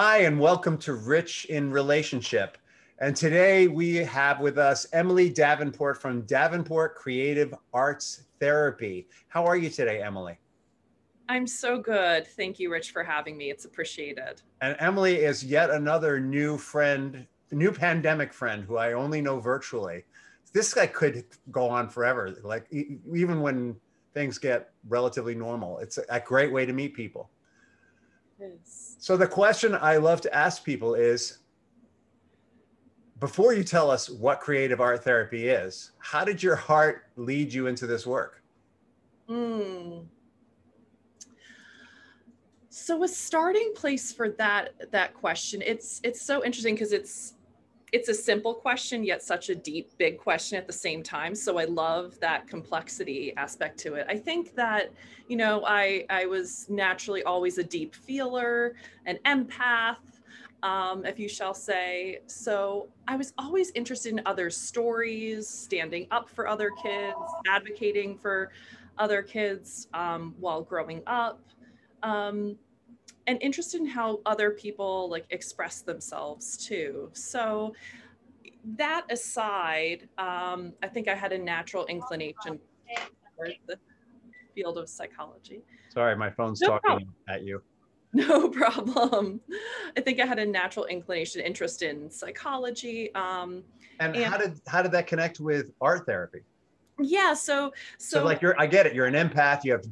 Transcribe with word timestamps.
Hi, 0.00 0.18
and 0.18 0.38
welcome 0.38 0.78
to 0.78 0.94
Rich 0.94 1.46
in 1.46 1.72
Relationship. 1.72 2.56
And 3.00 3.16
today 3.16 3.66
we 3.66 3.96
have 3.96 4.38
with 4.38 4.56
us 4.56 4.86
Emily 4.92 5.28
Davenport 5.28 6.00
from 6.00 6.20
Davenport 6.20 6.94
Creative 6.94 7.52
Arts 7.74 8.22
Therapy. 8.38 9.08
How 9.26 9.44
are 9.44 9.56
you 9.56 9.68
today, 9.68 10.00
Emily? 10.00 10.38
I'm 11.28 11.48
so 11.48 11.80
good. 11.80 12.28
Thank 12.28 12.60
you, 12.60 12.70
Rich, 12.70 12.92
for 12.92 13.02
having 13.02 13.36
me. 13.36 13.50
It's 13.50 13.64
appreciated. 13.64 14.40
And 14.60 14.76
Emily 14.78 15.16
is 15.16 15.42
yet 15.42 15.68
another 15.68 16.20
new 16.20 16.58
friend, 16.58 17.26
new 17.50 17.72
pandemic 17.72 18.32
friend 18.32 18.62
who 18.62 18.76
I 18.76 18.92
only 18.92 19.20
know 19.20 19.40
virtually. 19.40 20.04
This 20.52 20.72
guy 20.72 20.86
could 20.86 21.24
go 21.50 21.68
on 21.68 21.88
forever, 21.88 22.38
like 22.44 22.72
even 22.72 23.40
when 23.40 23.74
things 24.14 24.38
get 24.38 24.70
relatively 24.88 25.34
normal. 25.34 25.80
It's 25.80 25.98
a 26.08 26.20
great 26.20 26.52
way 26.52 26.66
to 26.66 26.72
meet 26.72 26.94
people. 26.94 27.30
Yes. 28.40 28.96
So 28.98 29.16
the 29.16 29.26
question 29.26 29.74
I 29.74 29.96
love 29.96 30.20
to 30.22 30.34
ask 30.34 30.64
people 30.64 30.94
is 30.94 31.38
before 33.20 33.52
you 33.52 33.64
tell 33.64 33.90
us 33.90 34.08
what 34.08 34.40
creative 34.40 34.80
art 34.80 35.02
therapy 35.02 35.48
is, 35.48 35.92
how 35.98 36.24
did 36.24 36.42
your 36.42 36.54
heart 36.54 37.06
lead 37.16 37.52
you 37.52 37.66
into 37.66 37.86
this 37.86 38.06
work? 38.06 38.42
Mm. 39.28 40.06
So 42.70 43.02
a 43.02 43.08
starting 43.08 43.72
place 43.74 44.12
for 44.12 44.30
that 44.30 44.90
that 44.92 45.14
question, 45.14 45.62
it's 45.62 46.00
it's 46.04 46.22
so 46.22 46.44
interesting 46.44 46.74
because 46.74 46.92
it's 46.92 47.34
it's 47.92 48.08
a 48.08 48.14
simple 48.14 48.54
question 48.54 49.04
yet 49.04 49.22
such 49.22 49.48
a 49.48 49.54
deep 49.54 49.96
big 49.98 50.18
question 50.18 50.58
at 50.58 50.66
the 50.66 50.72
same 50.72 51.02
time. 51.02 51.34
So 51.34 51.58
i 51.58 51.64
love 51.64 52.18
that 52.20 52.46
complexity 52.46 53.34
aspect 53.36 53.78
to 53.80 53.94
it. 53.94 54.06
I 54.08 54.16
think 54.16 54.54
that 54.56 54.92
you 55.28 55.36
know 55.36 55.64
i 55.66 56.04
i 56.10 56.26
was 56.26 56.66
naturally 56.68 57.22
always 57.22 57.58
a 57.58 57.64
deep 57.64 57.94
feeler 57.94 58.74
an 59.06 59.18
empath 59.24 59.96
um, 60.62 61.06
if 61.06 61.18
you 61.18 61.28
shall 61.28 61.54
say. 61.54 62.20
So 62.26 62.88
i 63.06 63.16
was 63.16 63.32
always 63.38 63.70
interested 63.72 64.12
in 64.12 64.22
other 64.26 64.50
stories 64.50 65.48
standing 65.48 66.06
up 66.10 66.28
for 66.28 66.48
other 66.48 66.70
kids 66.82 67.16
advocating 67.46 68.16
for 68.16 68.50
other 68.98 69.22
kids 69.22 69.88
um, 69.94 70.34
while 70.40 70.62
growing 70.62 71.02
up. 71.06 71.40
Um, 72.02 72.56
and 73.28 73.40
interested 73.42 73.80
in 73.80 73.86
how 73.86 74.20
other 74.26 74.50
people 74.50 75.08
like 75.10 75.26
express 75.30 75.82
themselves 75.82 76.56
too. 76.56 77.10
So 77.12 77.74
that 78.76 79.04
aside, 79.10 80.08
um, 80.16 80.72
I 80.82 80.88
think 80.88 81.08
I 81.08 81.14
had 81.14 81.32
a 81.32 81.38
natural 81.38 81.84
inclination 81.86 82.58
for 83.36 83.48
the 83.66 83.76
field 84.54 84.78
of 84.78 84.88
psychology. 84.88 85.62
Sorry, 85.90 86.16
my 86.16 86.30
phone's 86.30 86.60
no 86.62 86.68
talking 86.68 86.80
problem. 86.82 87.14
at 87.28 87.44
you. 87.44 87.62
No 88.14 88.48
problem. 88.48 89.42
I 89.94 90.00
think 90.00 90.18
I 90.18 90.24
had 90.24 90.38
a 90.38 90.46
natural 90.46 90.86
inclination, 90.86 91.42
interest 91.42 91.82
in 91.82 92.10
psychology. 92.10 93.14
Um, 93.14 93.62
and, 94.00 94.16
and 94.16 94.24
how 94.24 94.38
did 94.38 94.58
how 94.66 94.80
did 94.80 94.92
that 94.92 95.06
connect 95.06 95.40
with 95.40 95.72
art 95.82 96.06
therapy? 96.06 96.38
Yeah, 96.98 97.34
so 97.34 97.70
so, 97.98 98.20
so 98.20 98.24
like 98.24 98.40
you're 98.40 98.58
I 98.58 98.66
get 98.66 98.86
it. 98.86 98.94
You're 98.94 99.04
an 99.04 99.12
empath. 99.12 99.62
You 99.62 99.72
have 99.72 99.84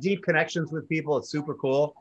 deep 0.00 0.24
connections 0.24 0.72
with 0.72 0.88
people. 0.88 1.16
It's 1.18 1.30
super 1.30 1.54
cool. 1.54 1.94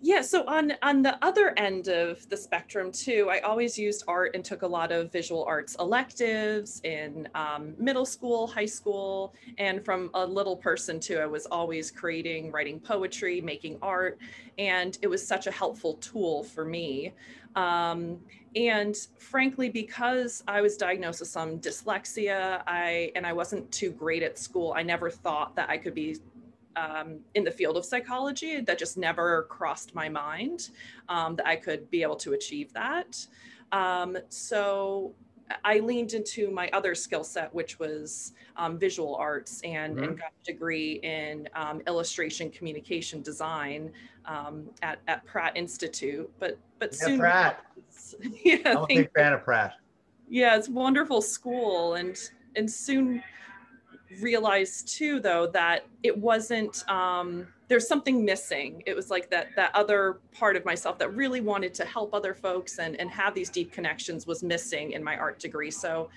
Yeah, 0.00 0.22
so 0.22 0.44
on 0.46 0.72
on 0.82 1.02
the 1.02 1.22
other 1.24 1.52
end 1.58 1.88
of 1.88 2.28
the 2.28 2.36
spectrum 2.36 2.90
too, 2.90 3.28
I 3.30 3.40
always 3.40 3.78
used 3.78 4.04
art 4.08 4.34
and 4.34 4.44
took 4.44 4.62
a 4.62 4.66
lot 4.66 4.92
of 4.92 5.12
visual 5.12 5.44
arts 5.44 5.76
electives 5.78 6.80
in 6.84 7.28
um, 7.34 7.74
middle 7.78 8.06
school, 8.06 8.46
high 8.46 8.66
school, 8.66 9.34
and 9.58 9.84
from 9.84 10.10
a 10.14 10.24
little 10.24 10.56
person 10.56 10.98
too. 11.00 11.18
I 11.18 11.26
was 11.26 11.46
always 11.46 11.90
creating, 11.90 12.50
writing 12.50 12.80
poetry, 12.80 13.40
making 13.40 13.78
art, 13.82 14.18
and 14.58 14.96
it 15.02 15.06
was 15.08 15.26
such 15.26 15.46
a 15.46 15.50
helpful 15.50 15.94
tool 15.94 16.44
for 16.44 16.64
me. 16.64 17.12
Um, 17.56 18.18
and 18.56 18.96
frankly, 19.18 19.70
because 19.70 20.42
I 20.48 20.60
was 20.60 20.76
diagnosed 20.76 21.20
with 21.20 21.28
some 21.28 21.58
dyslexia, 21.58 22.62
I 22.66 23.12
and 23.14 23.26
I 23.26 23.32
wasn't 23.32 23.70
too 23.70 23.92
great 23.92 24.22
at 24.22 24.38
school, 24.38 24.72
I 24.76 24.82
never 24.82 25.10
thought 25.10 25.54
that 25.56 25.70
I 25.70 25.78
could 25.78 25.94
be 25.94 26.16
um, 26.76 27.20
in 27.34 27.44
the 27.44 27.50
field 27.50 27.76
of 27.76 27.84
psychology 27.84 28.60
that 28.60 28.78
just 28.78 28.96
never 28.96 29.44
crossed 29.44 29.94
my 29.94 30.08
mind 30.08 30.70
um, 31.08 31.36
that 31.36 31.46
I 31.46 31.56
could 31.56 31.90
be 31.90 32.02
able 32.02 32.16
to 32.16 32.32
achieve 32.32 32.72
that. 32.72 33.26
Um, 33.72 34.16
so 34.28 35.14
I 35.64 35.80
leaned 35.80 36.12
into 36.12 36.50
my 36.50 36.68
other 36.72 36.94
skill 36.94 37.24
set, 37.24 37.52
which 37.54 37.78
was 37.78 38.32
um, 38.56 38.78
visual 38.78 39.16
arts, 39.16 39.60
and, 39.62 39.94
mm-hmm. 39.94 40.04
and, 40.04 40.18
got 40.18 40.32
a 40.42 40.44
degree 40.44 41.00
in 41.02 41.48
um, 41.54 41.80
illustration 41.86 42.50
communication 42.50 43.22
design 43.22 43.92
um, 44.26 44.68
at, 44.82 45.00
at 45.08 45.24
Pratt 45.26 45.56
Institute. 45.56 46.30
But 46.38 46.58
but 46.78 46.92
yeah, 46.92 47.06
soon, 47.06 47.18
Pratt. 47.18 47.64
yeah, 48.44 48.56
I'm 48.66 48.76
a 48.78 48.86
big 48.86 49.12
fan 49.12 49.32
of 49.32 49.44
Pratt. 49.44 49.74
Yeah, 50.28 50.56
it's 50.56 50.68
wonderful 50.68 51.20
school, 51.20 51.94
and 51.94 52.16
and 52.56 52.70
soon 52.70 53.22
realized 54.20 54.88
too 54.88 55.20
though 55.20 55.46
that 55.48 55.86
it 56.02 56.16
wasn't 56.16 56.88
um, 56.88 57.46
there's 57.68 57.86
something 57.86 58.24
missing. 58.24 58.82
It 58.84 58.96
was 58.96 59.10
like 59.10 59.30
that 59.30 59.48
that 59.54 59.74
other 59.74 60.18
part 60.32 60.56
of 60.56 60.64
myself 60.64 60.98
that 60.98 61.14
really 61.14 61.40
wanted 61.40 61.72
to 61.74 61.84
help 61.84 62.12
other 62.12 62.34
folks 62.34 62.78
and 62.78 62.98
and 62.98 63.10
have 63.10 63.34
these 63.34 63.48
deep 63.48 63.72
connections 63.72 64.26
was 64.26 64.42
missing 64.42 64.92
in 64.92 65.04
my 65.04 65.16
art 65.16 65.38
degree. 65.38 65.70
So 65.70 66.10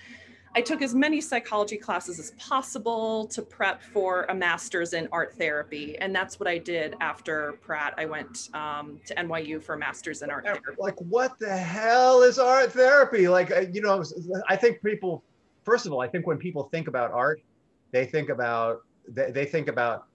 i 0.56 0.60
took 0.60 0.82
as 0.82 0.94
many 0.94 1.20
psychology 1.20 1.76
classes 1.76 2.20
as 2.20 2.30
possible 2.32 3.26
to 3.26 3.42
prep 3.42 3.82
for 3.82 4.24
a 4.28 4.34
master's 4.34 4.92
in 4.92 5.08
art 5.10 5.34
therapy. 5.36 5.96
And 5.98 6.14
that's 6.14 6.38
what 6.40 6.48
i 6.48 6.58
did 6.58 6.96
after 7.00 7.52
pratt. 7.60 7.94
I 7.96 8.06
went 8.06 8.50
um, 8.54 9.00
to 9.06 9.14
nyu 9.14 9.62
for 9.62 9.74
a 9.74 9.78
master's 9.78 10.22
in 10.22 10.30
art 10.30 10.44
therapy. 10.44 10.76
like 10.78 11.00
what 11.00 11.38
the 11.38 11.56
hell 11.56 12.22
is 12.22 12.38
art 12.38 12.72
therapy? 12.72 13.28
Like 13.28 13.50
uh, 13.50 13.60
you 13.72 13.80
know 13.80 14.02
i 14.48 14.56
think 14.56 14.82
people 14.82 15.22
first 15.64 15.86
of 15.86 15.92
all 15.92 16.00
i 16.00 16.08
think 16.08 16.26
when 16.26 16.38
people 16.38 16.64
think 16.64 16.88
about 16.88 17.12
art 17.12 17.40
they 17.94 18.04
think 18.04 18.28
about 18.28 18.82
they, 19.08 19.30
they 19.30 19.44
think 19.44 19.68
about 19.68 20.06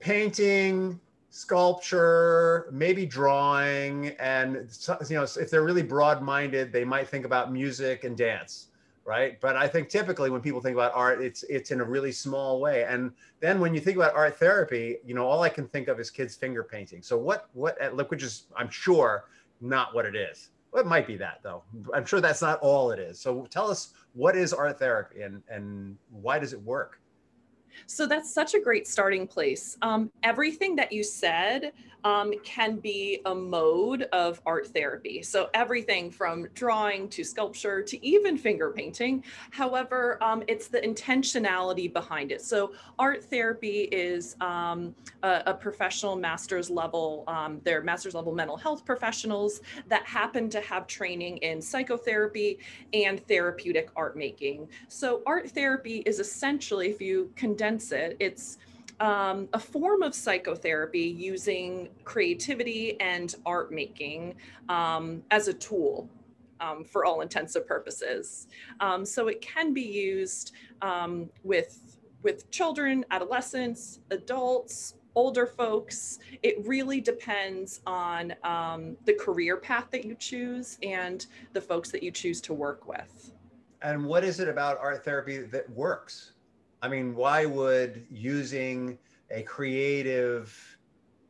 painting 0.00 0.98
sculpture 1.30 2.68
maybe 2.72 3.06
drawing 3.06 4.08
and 4.18 4.68
you 5.08 5.16
know 5.16 5.22
if 5.22 5.50
they're 5.50 5.62
really 5.62 5.82
broad-minded 5.82 6.72
they 6.72 6.84
might 6.84 7.08
think 7.08 7.24
about 7.24 7.52
music 7.52 8.04
and 8.04 8.16
dance 8.16 8.68
right? 9.04 9.40
But 9.40 9.54
i 9.54 9.68
think 9.68 9.88
typically 9.88 10.30
when 10.30 10.40
people 10.40 10.60
think 10.60 10.74
about 10.74 10.90
art 10.96 11.22
it's 11.22 11.44
it's 11.44 11.70
in 11.70 11.80
a 11.80 11.84
really 11.84 12.10
small 12.10 12.60
way. 12.60 12.84
And 12.84 13.12
then 13.38 13.60
when 13.60 13.72
you 13.72 13.80
think 13.80 13.96
about 13.96 14.16
art 14.16 14.36
therapy 14.36 14.96
you 15.06 15.14
know 15.14 15.26
all 15.28 15.42
i 15.42 15.48
can 15.48 15.68
think 15.68 15.86
of 15.86 16.00
is 16.00 16.10
kids 16.10 16.34
finger 16.34 16.64
painting. 16.64 17.02
So 17.02 17.16
what 17.16 17.48
what 17.52 17.76
which 18.10 18.24
is 18.24 18.46
i'm 18.56 18.68
sure 18.68 19.26
not 19.60 19.94
what 19.94 20.06
it 20.06 20.16
is 20.16 20.50
well, 20.72 20.82
it 20.82 20.86
might 20.86 21.06
be 21.06 21.16
that 21.16 21.40
though. 21.42 21.62
I'm 21.94 22.04
sure 22.04 22.20
that's 22.20 22.42
not 22.42 22.58
all 22.60 22.90
it 22.90 22.98
is. 22.98 23.18
So 23.20 23.46
tell 23.50 23.70
us 23.70 23.94
what 24.12 24.36
is 24.36 24.52
art 24.52 24.78
therapy 24.78 25.22
and 25.22 25.42
and 25.48 25.96
why 26.10 26.38
does 26.38 26.52
it 26.52 26.62
work? 26.62 27.00
So 27.86 28.06
that's 28.06 28.32
such 28.32 28.54
a 28.54 28.60
great 28.60 28.86
starting 28.86 29.26
place. 29.26 29.76
Um, 29.82 30.10
everything 30.22 30.76
that 30.76 30.92
you 30.92 31.02
said 31.02 31.72
um, 32.06 32.32
can 32.44 32.76
be 32.76 33.20
a 33.26 33.34
mode 33.34 34.02
of 34.12 34.40
art 34.46 34.68
therapy. 34.68 35.22
So 35.22 35.50
everything 35.54 36.08
from 36.08 36.46
drawing 36.54 37.08
to 37.08 37.24
sculpture 37.24 37.82
to 37.82 38.06
even 38.06 38.38
finger 38.38 38.70
painting. 38.70 39.24
However, 39.50 40.22
um, 40.22 40.44
it's 40.46 40.68
the 40.68 40.78
intentionality 40.78 41.92
behind 41.92 42.30
it. 42.30 42.42
So 42.42 42.74
art 42.96 43.24
therapy 43.24 43.88
is 43.90 44.36
um, 44.40 44.94
a, 45.24 45.42
a, 45.46 45.54
professional 45.54 46.14
master's 46.14 46.70
level, 46.70 47.24
um, 47.26 47.60
they're 47.64 47.82
master's 47.82 48.14
level 48.14 48.32
mental 48.32 48.56
health 48.56 48.84
professionals 48.84 49.60
that 49.88 50.06
happen 50.06 50.48
to 50.50 50.60
have 50.60 50.86
training 50.86 51.38
in 51.38 51.60
psychotherapy 51.60 52.60
and 52.92 53.26
therapeutic 53.26 53.90
art 53.96 54.16
making. 54.16 54.68
So 54.86 55.22
art 55.26 55.50
therapy 55.50 56.04
is 56.06 56.20
essentially, 56.20 56.88
if 56.88 57.00
you 57.00 57.32
condense 57.34 57.90
it, 57.90 58.16
it's 58.20 58.58
um, 59.00 59.48
a 59.52 59.58
form 59.58 60.02
of 60.02 60.14
psychotherapy 60.14 61.00
using 61.00 61.88
creativity 62.04 62.98
and 63.00 63.34
art 63.44 63.72
making 63.72 64.34
um, 64.68 65.22
as 65.30 65.48
a 65.48 65.54
tool 65.54 66.08
um, 66.60 66.84
for 66.84 67.04
all 67.04 67.20
intents 67.20 67.56
and 67.56 67.66
purposes. 67.66 68.48
Um, 68.80 69.04
so 69.04 69.28
it 69.28 69.40
can 69.40 69.72
be 69.72 69.82
used 69.82 70.52
um, 70.82 71.28
with 71.42 71.98
with 72.22 72.50
children, 72.50 73.04
adolescents, 73.12 74.00
adults, 74.10 74.94
older 75.14 75.46
folks. 75.46 76.18
It 76.42 76.66
really 76.66 77.00
depends 77.00 77.80
on 77.86 78.34
um, 78.42 78.96
the 79.04 79.14
career 79.14 79.56
path 79.56 79.86
that 79.92 80.04
you 80.04 80.16
choose 80.16 80.78
and 80.82 81.24
the 81.52 81.60
folks 81.60 81.90
that 81.92 82.02
you 82.02 82.10
choose 82.10 82.40
to 82.42 82.52
work 82.52 82.88
with. 82.88 83.32
And 83.82 84.04
what 84.04 84.24
is 84.24 84.40
it 84.40 84.48
about 84.48 84.78
art 84.80 85.04
therapy 85.04 85.38
that 85.38 85.68
works? 85.70 86.32
I 86.86 86.88
mean, 86.88 87.16
why 87.16 87.46
would 87.46 88.06
using 88.12 88.96
a 89.32 89.42
creative 89.42 90.78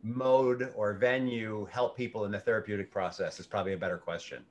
mode 0.03 0.71
or 0.77 0.93
venue 0.93 1.67
help 1.71 1.97
people 1.97 2.27
in 2.27 2.31
the 2.31 2.39
therapeutic 2.39 2.91
process 2.91 3.41
is 3.41 3.47
probably 3.47 3.73
a 3.73 3.77
better 3.79 3.97
question. 3.97 4.45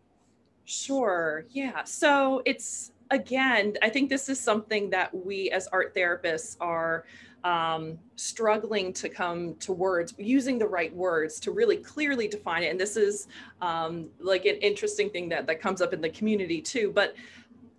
Sure. 0.65 1.45
Yeah. 1.51 1.83
So 1.83 2.41
it's 2.45 2.91
again, 3.11 3.75
I 3.83 3.89
think 3.89 4.09
this 4.09 4.29
is 4.29 4.39
something 4.39 4.89
that 4.89 5.13
we 5.13 5.51
as 5.51 5.67
art 5.67 5.93
therapists 5.93 6.57
are 6.59 7.05
um, 7.43 7.99
struggling 8.15 8.91
to 8.93 9.07
come 9.07 9.53
to 9.57 9.73
words, 9.73 10.15
using 10.17 10.57
the 10.57 10.65
right 10.65 10.93
words 10.95 11.39
to 11.41 11.51
really 11.51 11.77
clearly 11.77 12.27
define 12.27 12.63
it. 12.63 12.71
And 12.71 12.79
this 12.79 12.97
is 12.97 13.27
um, 13.61 14.09
like 14.19 14.45
an 14.45 14.55
interesting 14.55 15.11
thing 15.11 15.29
that, 15.29 15.45
that 15.45 15.61
comes 15.61 15.83
up 15.83 15.93
in 15.93 16.01
the 16.01 16.09
community 16.09 16.59
too, 16.63 16.91
but 16.91 17.15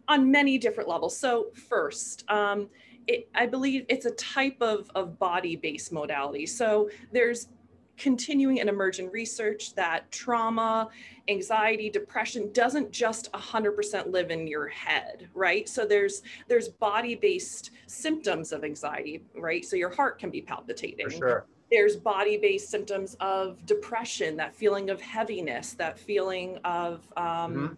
on 0.06 0.30
many 0.30 0.58
different 0.58 0.88
levels. 0.88 1.18
So 1.18 1.48
first, 1.68 2.24
um, 2.30 2.68
it, 3.06 3.28
I 3.34 3.46
believe 3.46 3.86
it's 3.88 4.06
a 4.06 4.10
type 4.12 4.56
of, 4.60 4.90
of 4.94 5.18
body-based 5.18 5.92
modality. 5.92 6.46
So 6.46 6.90
there's 7.12 7.48
continuing 7.96 8.60
and 8.60 8.68
emerging 8.68 9.10
research 9.10 9.74
that 9.74 10.10
trauma, 10.10 10.88
anxiety, 11.28 11.88
depression 11.88 12.52
doesn't 12.52 12.90
just 12.90 13.32
100% 13.32 14.10
live 14.10 14.30
in 14.30 14.46
your 14.46 14.68
head, 14.68 15.28
right? 15.34 15.68
So 15.68 15.86
there's 15.86 16.22
there's 16.48 16.68
body-based 16.68 17.70
symptoms 17.86 18.52
of 18.52 18.64
anxiety, 18.64 19.22
right? 19.34 19.64
So 19.64 19.76
your 19.76 19.90
heart 19.90 20.18
can 20.18 20.30
be 20.30 20.42
palpitating. 20.42 21.10
For 21.10 21.16
sure. 21.16 21.46
There's 21.70 21.96
body-based 21.96 22.68
symptoms 22.68 23.16
of 23.18 23.64
depression, 23.66 24.36
that 24.36 24.54
feeling 24.54 24.88
of 24.90 25.00
heaviness, 25.00 25.72
that 25.74 25.98
feeling 25.98 26.58
of 26.64 27.08
um, 27.16 27.24
mm-hmm 27.24 27.74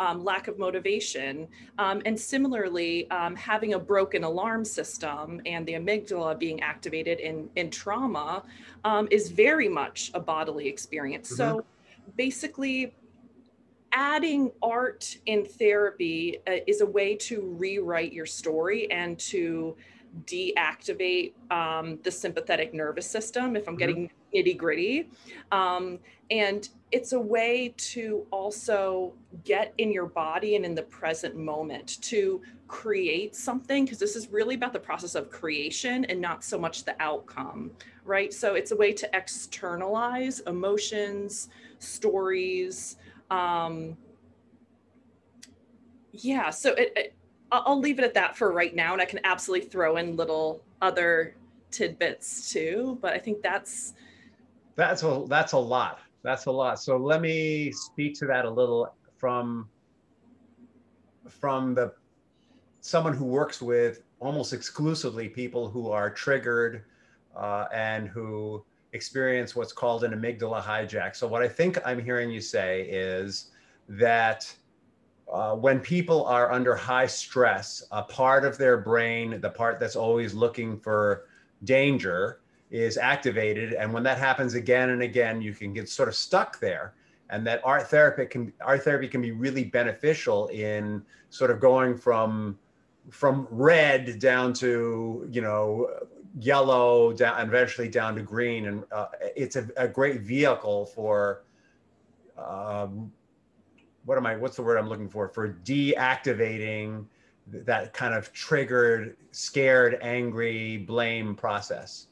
um, 0.00 0.24
lack 0.24 0.48
of 0.48 0.58
motivation. 0.58 1.46
Um, 1.78 2.02
and 2.06 2.18
similarly, 2.18 3.08
um, 3.10 3.36
having 3.36 3.74
a 3.74 3.78
broken 3.78 4.24
alarm 4.24 4.64
system 4.64 5.40
and 5.44 5.64
the 5.66 5.74
amygdala 5.74 6.38
being 6.38 6.60
activated 6.62 7.20
in, 7.20 7.48
in 7.54 7.70
trauma 7.70 8.42
um, 8.84 9.06
is 9.10 9.30
very 9.30 9.68
much 9.68 10.10
a 10.14 10.20
bodily 10.20 10.66
experience. 10.66 11.28
Mm-hmm. 11.28 11.58
So 11.58 11.64
basically, 12.16 12.94
adding 13.92 14.50
art 14.62 15.18
in 15.26 15.44
therapy 15.44 16.38
uh, 16.48 16.56
is 16.66 16.80
a 16.80 16.86
way 16.86 17.14
to 17.16 17.42
rewrite 17.58 18.12
your 18.12 18.26
story 18.26 18.90
and 18.90 19.18
to 19.18 19.76
deactivate 20.24 21.34
um, 21.50 21.98
the 22.02 22.10
sympathetic 22.10 22.74
nervous 22.74 23.06
system 23.06 23.54
if 23.54 23.68
i'm 23.68 23.76
mm-hmm. 23.76 23.78
getting 23.78 24.10
nitty 24.34 24.56
gritty 24.56 25.08
um, 25.52 26.00
and 26.30 26.70
it's 26.92 27.12
a 27.12 27.20
way 27.20 27.72
to 27.76 28.26
also 28.30 29.12
get 29.44 29.72
in 29.78 29.92
your 29.92 30.06
body 30.06 30.56
and 30.56 30.64
in 30.64 30.74
the 30.74 30.82
present 30.82 31.36
moment 31.36 32.00
to 32.02 32.40
create 32.66 33.34
something 33.36 33.84
because 33.84 33.98
this 33.98 34.16
is 34.16 34.28
really 34.28 34.54
about 34.54 34.72
the 34.72 34.80
process 34.80 35.14
of 35.14 35.30
creation 35.30 36.04
and 36.06 36.20
not 36.20 36.42
so 36.44 36.58
much 36.58 36.84
the 36.84 36.94
outcome 37.00 37.70
right? 38.04 38.32
So 38.32 38.54
it's 38.54 38.72
a 38.72 38.76
way 38.76 38.92
to 38.92 39.16
externalize 39.16 40.40
emotions 40.40 41.48
stories 41.78 42.96
um 43.30 43.96
yeah 46.12 46.50
so 46.50 46.72
it, 46.74 46.92
it, 46.96 47.14
i'll 47.52 47.78
leave 47.78 47.98
it 47.98 48.04
at 48.04 48.12
that 48.14 48.36
for 48.36 48.52
right 48.52 48.74
now 48.74 48.92
and 48.92 49.00
i 49.00 49.04
can 49.04 49.20
absolutely 49.24 49.66
throw 49.66 49.96
in 49.96 50.16
little 50.16 50.62
other 50.82 51.34
tidbits 51.70 52.52
too 52.52 52.98
but 53.00 53.12
i 53.12 53.18
think 53.18 53.40
that's 53.42 53.94
that's 54.76 55.02
a 55.02 55.24
that's 55.28 55.52
a 55.52 55.58
lot 55.58 56.00
that's 56.22 56.46
a 56.46 56.50
lot. 56.50 56.80
So 56.80 56.96
let 56.96 57.20
me 57.20 57.72
speak 57.72 58.18
to 58.20 58.26
that 58.26 58.44
a 58.44 58.50
little 58.50 58.94
from 59.16 59.68
from 61.28 61.74
the 61.74 61.92
someone 62.80 63.14
who 63.14 63.24
works 63.24 63.60
with 63.60 64.02
almost 64.20 64.52
exclusively 64.52 65.28
people 65.28 65.68
who 65.68 65.90
are 65.90 66.10
triggered 66.10 66.84
uh, 67.36 67.66
and 67.72 68.08
who 68.08 68.64
experience 68.92 69.54
what's 69.54 69.72
called 69.72 70.04
an 70.04 70.12
amygdala 70.12 70.62
hijack. 70.62 71.14
So 71.14 71.26
what 71.28 71.42
I 71.42 71.48
think 71.48 71.78
I'm 71.84 72.02
hearing 72.02 72.30
you 72.30 72.40
say 72.40 72.82
is 72.82 73.50
that 73.88 74.52
uh, 75.32 75.54
when 75.54 75.78
people 75.78 76.24
are 76.24 76.50
under 76.50 76.74
high 76.74 77.06
stress, 77.06 77.84
a 77.92 78.02
part 78.02 78.44
of 78.44 78.58
their 78.58 78.78
brain, 78.78 79.40
the 79.40 79.50
part 79.50 79.78
that's 79.78 79.96
always 79.96 80.34
looking 80.34 80.78
for 80.78 81.28
danger, 81.64 82.40
is 82.70 82.96
activated. 82.96 83.72
And 83.72 83.92
when 83.92 84.02
that 84.04 84.18
happens 84.18 84.54
again 84.54 84.90
and 84.90 85.02
again, 85.02 85.42
you 85.42 85.52
can 85.54 85.72
get 85.72 85.88
sort 85.88 86.08
of 86.08 86.14
stuck 86.14 86.60
there. 86.60 86.94
And 87.30 87.46
that 87.46 87.60
art 87.64 87.88
therapy 87.88 88.26
can 88.26 88.52
art 88.60 88.82
therapy 88.82 89.08
can 89.08 89.22
be 89.22 89.32
really 89.32 89.64
beneficial 89.64 90.48
in 90.48 91.02
sort 91.30 91.50
of 91.50 91.60
going 91.60 91.96
from 91.96 92.58
from 93.10 93.46
red 93.50 94.18
down 94.18 94.52
to 94.54 95.26
you 95.30 95.40
know 95.40 95.88
yellow 96.38 97.12
down 97.12 97.40
and 97.40 97.48
eventually 97.48 97.88
down 97.88 98.14
to 98.14 98.22
green 98.22 98.66
and 98.66 98.84
uh, 98.92 99.06
it's 99.34 99.56
a, 99.56 99.68
a, 99.76 99.88
great 99.88 100.20
vehicle 100.20 100.86
for 100.86 101.42
um, 102.38 103.10
what 104.04 104.16
am 104.16 104.26
i 104.26 104.36
what's 104.36 104.54
the 104.54 104.62
word 104.62 104.76
i'm 104.76 104.88
looking 104.88 105.08
for 105.08 105.28
for 105.28 105.54
deactivating 105.64 107.04
that 107.48 107.92
kind 107.92 108.14
of 108.14 108.32
triggered 108.32 109.16
scared 109.32 109.98
angry 110.02 110.76
blame 110.76 111.34
process 111.34 112.06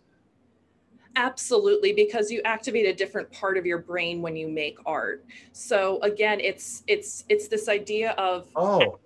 absolutely 1.19 1.93
because 1.93 2.31
you 2.31 2.41
activate 2.45 2.87
a 2.87 2.95
different 2.95 3.31
part 3.33 3.59
of 3.59 3.67
your 3.67 3.79
brain 3.79 4.23
when 4.23 4.37
you 4.37 4.49
make 4.49 4.79
art. 4.87 5.25
So 5.53 5.99
again 6.03 6.39
it's 6.41 6.85
it's 6.87 7.25
it's 7.29 7.49
this 7.49 7.69
idea 7.69 8.13
of 8.13 8.47
oh 8.55 8.99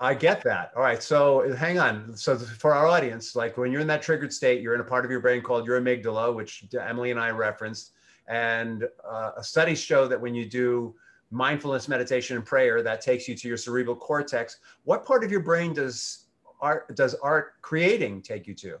i 0.00 0.12
get 0.12 0.42
that. 0.42 0.72
All 0.76 0.82
right 0.82 1.02
so 1.02 1.54
hang 1.54 1.78
on. 1.78 2.16
So 2.16 2.36
for 2.36 2.74
our 2.74 2.86
audience 2.86 3.36
like 3.36 3.56
when 3.56 3.70
you're 3.70 3.80
in 3.80 3.86
that 3.86 4.02
triggered 4.02 4.32
state 4.32 4.60
you're 4.60 4.74
in 4.74 4.80
a 4.80 4.84
part 4.92 5.04
of 5.04 5.10
your 5.10 5.20
brain 5.20 5.42
called 5.42 5.64
your 5.64 5.80
amygdala 5.80 6.34
which 6.34 6.64
emily 6.74 7.12
and 7.12 7.20
i 7.20 7.30
referenced. 7.30 7.92
And 8.26 8.86
uh, 9.08 9.40
studies 9.40 9.80
show 9.80 10.06
that 10.08 10.20
when 10.20 10.34
you 10.34 10.44
do 10.48 10.94
mindfulness 11.32 11.86
meditation 11.88 12.36
and 12.36 12.44
prayer 12.44 12.82
that 12.82 13.00
takes 13.00 13.28
you 13.28 13.36
to 13.36 13.46
your 13.46 13.56
cerebral 13.56 13.94
cortex. 13.94 14.58
What 14.82 15.04
part 15.04 15.22
of 15.22 15.30
your 15.30 15.40
brain 15.40 15.72
does 15.72 16.26
art 16.60 16.94
does 16.96 17.14
art 17.22 17.54
creating 17.62 18.22
take 18.22 18.48
you 18.48 18.54
to 18.54 18.80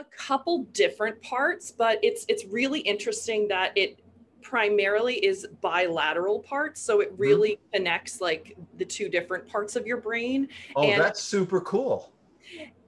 a 0.00 0.04
couple 0.16 0.64
different 0.72 1.20
parts, 1.22 1.70
but 1.70 1.98
it's 2.02 2.24
it's 2.28 2.44
really 2.46 2.80
interesting 2.80 3.48
that 3.48 3.72
it 3.76 4.00
primarily 4.42 5.14
is 5.24 5.46
bilateral 5.60 6.40
parts 6.40 6.80
so 6.80 7.00
it 7.00 7.12
mm-hmm. 7.12 7.22
really 7.22 7.50
mm-hmm. 7.50 7.76
connects 7.76 8.22
like 8.22 8.56
the 8.78 8.84
two 8.84 9.08
different 9.08 9.46
parts 9.46 9.76
of 9.76 9.86
your 9.86 9.98
brain 9.98 10.48
oh 10.76 10.82
and 10.82 10.98
that's 10.98 11.22
super 11.22 11.60
cool 11.60 12.10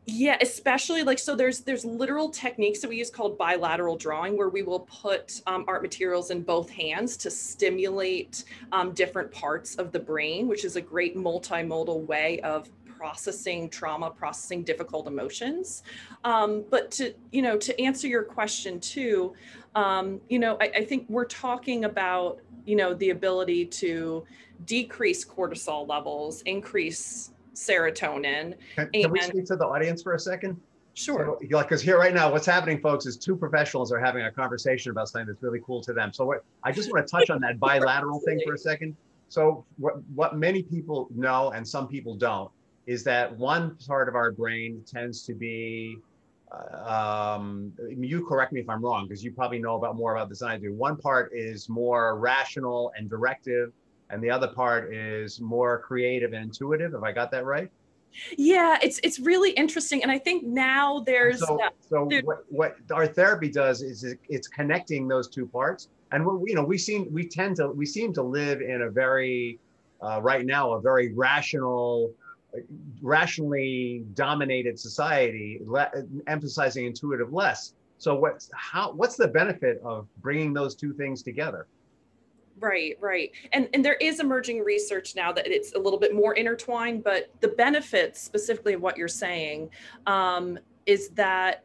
yeah 0.06 0.36
especially 0.40 1.02
like 1.02 1.18
so 1.18 1.36
there's 1.36 1.60
there's 1.60 1.84
literal 1.84 2.30
techniques 2.30 2.80
that 2.80 2.88
we 2.88 2.96
use 2.96 3.10
called 3.10 3.36
bilateral 3.36 3.96
drawing 3.96 4.36
where 4.36 4.48
we 4.48 4.62
will 4.62 4.80
put 4.80 5.42
um, 5.46 5.64
art 5.68 5.82
materials 5.82 6.30
in 6.30 6.42
both 6.42 6.68
hands 6.70 7.16
to 7.16 7.30
stimulate 7.30 8.44
um, 8.72 8.92
different 8.92 9.30
parts 9.30 9.76
of 9.76 9.92
the 9.92 10.00
brain 10.00 10.48
which 10.48 10.64
is 10.64 10.76
a 10.76 10.80
great 10.80 11.16
multimodal 11.16 12.04
way 12.06 12.40
of 12.40 12.70
processing 13.02 13.68
trauma, 13.68 14.08
processing 14.08 14.62
difficult 14.62 15.08
emotions. 15.08 15.82
Um, 16.22 16.64
but 16.70 16.92
to, 16.92 17.12
you 17.32 17.42
know, 17.42 17.56
to 17.58 17.80
answer 17.80 18.06
your 18.06 18.22
question 18.22 18.78
too, 18.78 19.34
um, 19.74 20.20
you 20.28 20.38
know, 20.38 20.56
I, 20.60 20.70
I 20.76 20.84
think 20.84 21.06
we're 21.08 21.24
talking 21.24 21.84
about, 21.84 22.38
you 22.64 22.76
know, 22.76 22.94
the 22.94 23.10
ability 23.10 23.66
to 23.82 24.24
decrease 24.66 25.24
cortisol 25.24 25.88
levels, 25.88 26.42
increase 26.42 27.32
serotonin. 27.54 28.54
Can, 28.76 28.88
can 28.92 29.10
we 29.10 29.20
speak 29.20 29.46
to 29.46 29.56
the 29.56 29.66
audience 29.66 30.00
for 30.00 30.14
a 30.14 30.18
second? 30.20 30.60
Sure. 30.94 31.36
So, 31.40 31.56
like, 31.56 31.66
because 31.66 31.82
here 31.82 31.98
right 31.98 32.14
now, 32.14 32.30
what's 32.30 32.46
happening, 32.46 32.78
folks, 32.80 33.04
is 33.06 33.16
two 33.16 33.34
professionals 33.34 33.90
are 33.90 33.98
having 33.98 34.26
a 34.26 34.30
conversation 34.30 34.92
about 34.92 35.08
something 35.08 35.26
that's 35.26 35.42
really 35.42 35.60
cool 35.66 35.80
to 35.82 35.92
them. 35.92 36.12
So, 36.12 36.24
what 36.24 36.44
I 36.62 36.70
just 36.70 36.92
want 36.92 37.04
to 37.04 37.10
touch 37.10 37.30
on 37.30 37.40
that 37.40 37.58
bilateral 37.58 38.20
thing 38.20 38.40
for 38.46 38.54
a 38.54 38.58
second. 38.58 38.94
So, 39.28 39.64
what 39.78 39.94
what 40.14 40.36
many 40.36 40.62
people 40.62 41.08
know 41.14 41.50
and 41.50 41.66
some 41.66 41.88
people 41.88 42.14
don't 42.14 42.50
is 42.86 43.04
that 43.04 43.36
one 43.36 43.76
part 43.86 44.08
of 44.08 44.14
our 44.14 44.32
brain 44.32 44.82
tends 44.86 45.22
to 45.24 45.34
be 45.34 45.98
uh, 46.52 47.36
um, 47.38 47.72
you 47.88 48.24
correct 48.26 48.52
me 48.52 48.60
if 48.60 48.68
I'm 48.68 48.84
wrong, 48.84 49.06
because 49.06 49.24
you 49.24 49.32
probably 49.32 49.58
know 49.58 49.76
about 49.76 49.96
more 49.96 50.14
about 50.14 50.28
this 50.28 50.40
than 50.40 50.50
I 50.50 50.58
do. 50.58 50.74
One 50.74 50.96
part 50.96 51.32
is 51.32 51.68
more 51.68 52.18
rational 52.18 52.92
and 52.96 53.08
directive, 53.08 53.72
and 54.10 54.22
the 54.22 54.30
other 54.30 54.48
part 54.48 54.92
is 54.92 55.40
more 55.40 55.80
creative 55.80 56.32
and 56.34 56.44
intuitive. 56.44 56.92
Have 56.92 57.04
I 57.04 57.12
got 57.12 57.30
that 57.30 57.44
right? 57.46 57.70
Yeah, 58.36 58.78
it's 58.82 59.00
it's 59.02 59.18
really 59.18 59.52
interesting, 59.52 60.02
and 60.02 60.12
I 60.12 60.18
think 60.18 60.44
now 60.44 61.00
there's 61.00 61.40
so. 61.40 61.58
so 61.80 62.08
what, 62.22 62.44
what 62.50 62.76
art 62.90 63.14
therapy 63.14 63.48
does 63.48 63.80
is 63.80 64.04
it's 64.28 64.48
connecting 64.48 65.08
those 65.08 65.28
two 65.28 65.46
parts, 65.46 65.88
and 66.10 66.26
we, 66.26 66.50
you 66.50 66.54
know 66.54 66.64
we 66.64 66.76
seem 66.76 67.10
we 67.10 67.26
tend 67.26 67.56
to 67.56 67.68
we 67.68 67.86
seem 67.86 68.12
to 68.12 68.22
live 68.22 68.60
in 68.60 68.82
a 68.82 68.90
very 68.90 69.58
uh, 70.02 70.20
right 70.20 70.44
now 70.44 70.72
a 70.74 70.80
very 70.80 71.14
rational 71.14 72.12
rationally 73.00 74.04
dominated 74.14 74.78
society, 74.78 75.60
le- 75.64 75.90
emphasizing 76.26 76.86
intuitive 76.86 77.32
less. 77.32 77.74
So 77.98 78.14
what's 78.14 78.50
how 78.54 78.92
what's 78.92 79.16
the 79.16 79.28
benefit 79.28 79.80
of 79.84 80.08
bringing 80.20 80.52
those 80.52 80.74
two 80.74 80.92
things 80.92 81.22
together? 81.22 81.66
Right, 82.58 82.96
right. 83.00 83.30
And 83.52 83.68
and 83.74 83.84
there 83.84 83.94
is 83.94 84.20
emerging 84.20 84.60
research 84.64 85.14
now 85.14 85.32
that 85.32 85.46
it's 85.46 85.72
a 85.74 85.78
little 85.78 85.98
bit 85.98 86.14
more 86.14 86.34
intertwined, 86.34 87.04
but 87.04 87.30
the 87.40 87.48
benefits 87.48 88.20
specifically 88.20 88.74
of 88.74 88.82
what 88.82 88.96
you're 88.96 89.08
saying 89.08 89.70
um, 90.06 90.58
is 90.86 91.10
that 91.10 91.64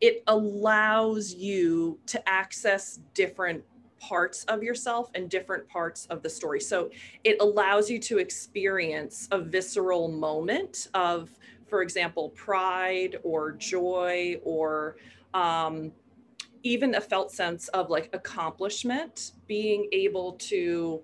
it 0.00 0.22
allows 0.26 1.34
you 1.34 1.98
to 2.06 2.28
access 2.28 3.00
different 3.14 3.62
parts 4.00 4.44
of 4.44 4.62
yourself 4.62 5.10
and 5.14 5.28
different 5.30 5.68
parts 5.68 6.06
of 6.06 6.22
the 6.22 6.30
story. 6.30 6.60
So 6.60 6.90
it 7.22 7.36
allows 7.40 7.90
you 7.90 7.98
to 8.00 8.18
experience 8.18 9.28
a 9.30 9.38
visceral 9.38 10.08
moment 10.08 10.88
of, 10.94 11.30
for 11.68 11.82
example, 11.82 12.30
pride 12.30 13.18
or 13.22 13.52
joy 13.52 14.40
or 14.42 14.96
um, 15.34 15.92
even 16.62 16.94
a 16.94 17.00
felt 17.00 17.30
sense 17.30 17.68
of 17.68 17.90
like 17.90 18.10
accomplishment, 18.12 19.32
being 19.46 19.88
able 19.92 20.32
to 20.32 21.02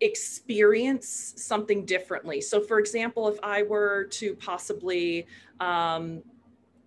experience 0.00 1.34
something 1.36 1.84
differently. 1.84 2.40
So, 2.40 2.60
for 2.60 2.78
example, 2.78 3.28
if 3.28 3.38
I 3.42 3.62
were 3.62 4.04
to 4.12 4.34
possibly 4.34 5.26
um, 5.60 6.22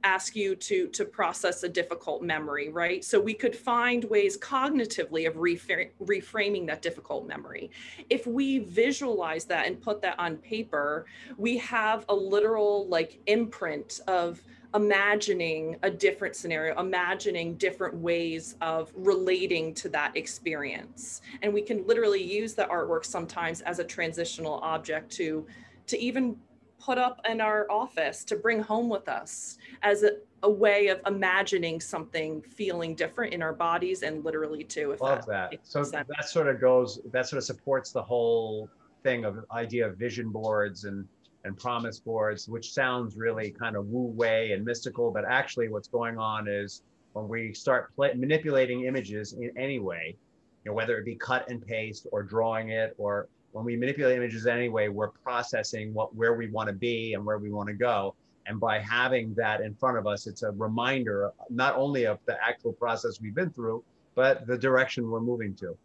ask 0.04 0.36
you 0.36 0.56
to 0.56 0.88
to 0.88 1.06
process 1.06 1.64
a 1.64 1.70
difficult 1.70 2.22
memory 2.22 2.70
right? 2.70 3.04
So 3.04 3.20
we 3.20 3.34
could 3.34 3.56
find 3.56 4.04
ways 4.06 4.38
cognitively 4.38 5.28
of 5.28 5.36
reframing 5.36 6.68
that 6.68 6.82
difficult 6.82 7.28
memory. 7.28 7.72
If 8.10 8.26
we 8.28 8.60
visualize 8.60 9.46
that 9.46 9.68
and 9.68 9.82
put 9.82 10.02
that 10.02 10.20
on 10.20 10.38
paper 10.38 11.06
we 11.38 11.58
have 11.58 12.06
a 12.10 12.16
literal 12.16 12.88
like 12.88 13.20
imprint 13.28 14.02
of 14.08 14.42
imagining 14.74 15.76
a 15.84 15.92
different 15.92 16.36
scenario 16.36 16.80
imagining 16.80 17.56
different 17.56 17.94
ways 17.96 18.56
of 18.62 18.92
relating 18.96 19.74
to 19.74 19.90
that 19.90 20.16
experience. 20.16 21.22
And 21.42 21.54
we 21.54 21.62
can 21.62 21.86
literally 21.86 22.24
use 22.24 22.54
the 22.54 22.64
artwork 22.64 23.06
sometimes 23.06 23.62
as 23.62 23.80
a 23.80 23.84
transitional 23.84 24.60
object 24.64 25.12
to 25.14 25.46
to 25.88 26.00
even 26.00 26.38
put 26.84 26.98
up 26.98 27.22
in 27.30 27.40
our 27.42 27.70
office 27.70 28.24
to 28.26 28.36
bring 28.36 28.62
home 28.62 28.90
with 28.90 29.08
us 29.08 29.58
as 29.84 30.04
a, 30.04 30.18
a 30.44 30.50
way 30.50 30.88
of 30.88 31.00
imagining 31.06 31.80
something 31.80 32.42
feeling 32.42 32.96
different 32.96 33.34
in 33.34 33.42
our 33.42 33.54
bodies 33.54 34.02
and 34.02 34.26
literally 34.26 34.64
too. 34.64 34.92
If 34.92 35.02
Love 35.02 35.26
that. 35.28 35.52
that. 35.52 35.60
So 35.64 35.84
sense. 35.84 36.08
that 36.18 36.30
sort 36.30 36.48
of 36.48 36.60
goes, 36.60 37.00
that 37.12 37.28
sort 37.28 37.38
of 37.38 37.44
supports 37.44 37.92
the 37.92 38.02
whole 38.02 38.70
thing 39.04 39.26
of 39.26 39.46
idea 39.52 39.88
of 39.88 39.98
vision 39.98 40.30
boards 40.30 40.86
and 40.86 41.08
and 41.44 41.58
promise 41.58 42.00
boards, 42.00 42.48
which 42.48 42.72
sounds 42.72 43.16
really 43.16 43.52
kind 43.52 43.76
of 43.76 43.88
woo 43.88 44.08
way 44.08 44.52
and 44.52 44.64
mystical, 44.64 45.12
but 45.12 45.26
actually 45.26 45.70
what's 45.70 45.88
going 45.88 46.18
on 46.18 46.48
is 46.48 46.84
when 47.14 47.28
we 47.28 47.54
start 47.54 47.94
play, 47.96 48.14
manipulating 48.14 48.86
images 48.86 49.34
in 49.34 49.52
any 49.58 49.80
way, 49.80 50.16
you 50.64 50.72
know, 50.72 50.76
whether 50.76 50.98
it 50.98 51.06
be 51.06 51.16
cut 51.16 51.50
and 51.50 51.66
paste 51.66 52.06
or 52.12 52.22
drawing 52.22 52.70
it 52.70 52.94
or 52.98 53.28
when 53.52 53.66
we 53.66 53.76
manipulate 53.76 54.18
images 54.18 54.48
anyway, 54.48 54.88
we're 54.88 55.10
processing 55.10 55.94
what 55.94 56.16
where 56.16 56.34
we 56.34 56.50
want 56.50 56.68
to 56.68 56.74
be 56.74 57.14
and 57.14 57.26
where 57.26 57.38
we 57.38 57.52
want 57.52 57.68
to 57.68 57.74
go. 57.74 58.16
And 58.48 58.60
by 58.60 58.80
having 58.80 59.34
that 59.36 59.62
in 59.62 59.76
front 59.76 59.98
of 59.98 60.08
us, 60.08 60.26
it's 60.26 60.44
a 60.44 60.52
reminder 60.52 61.32
not 61.50 61.76
only 61.76 62.06
of 62.06 62.20
the 62.26 62.38
actual 62.44 62.74
process 62.74 63.22
we've 63.22 63.36
been 63.36 63.52
through, 63.52 63.84
but 64.16 64.48
the 64.48 64.58
direction 64.58 65.10
we're 65.10 65.20
moving 65.20 65.54
to. 65.56 65.78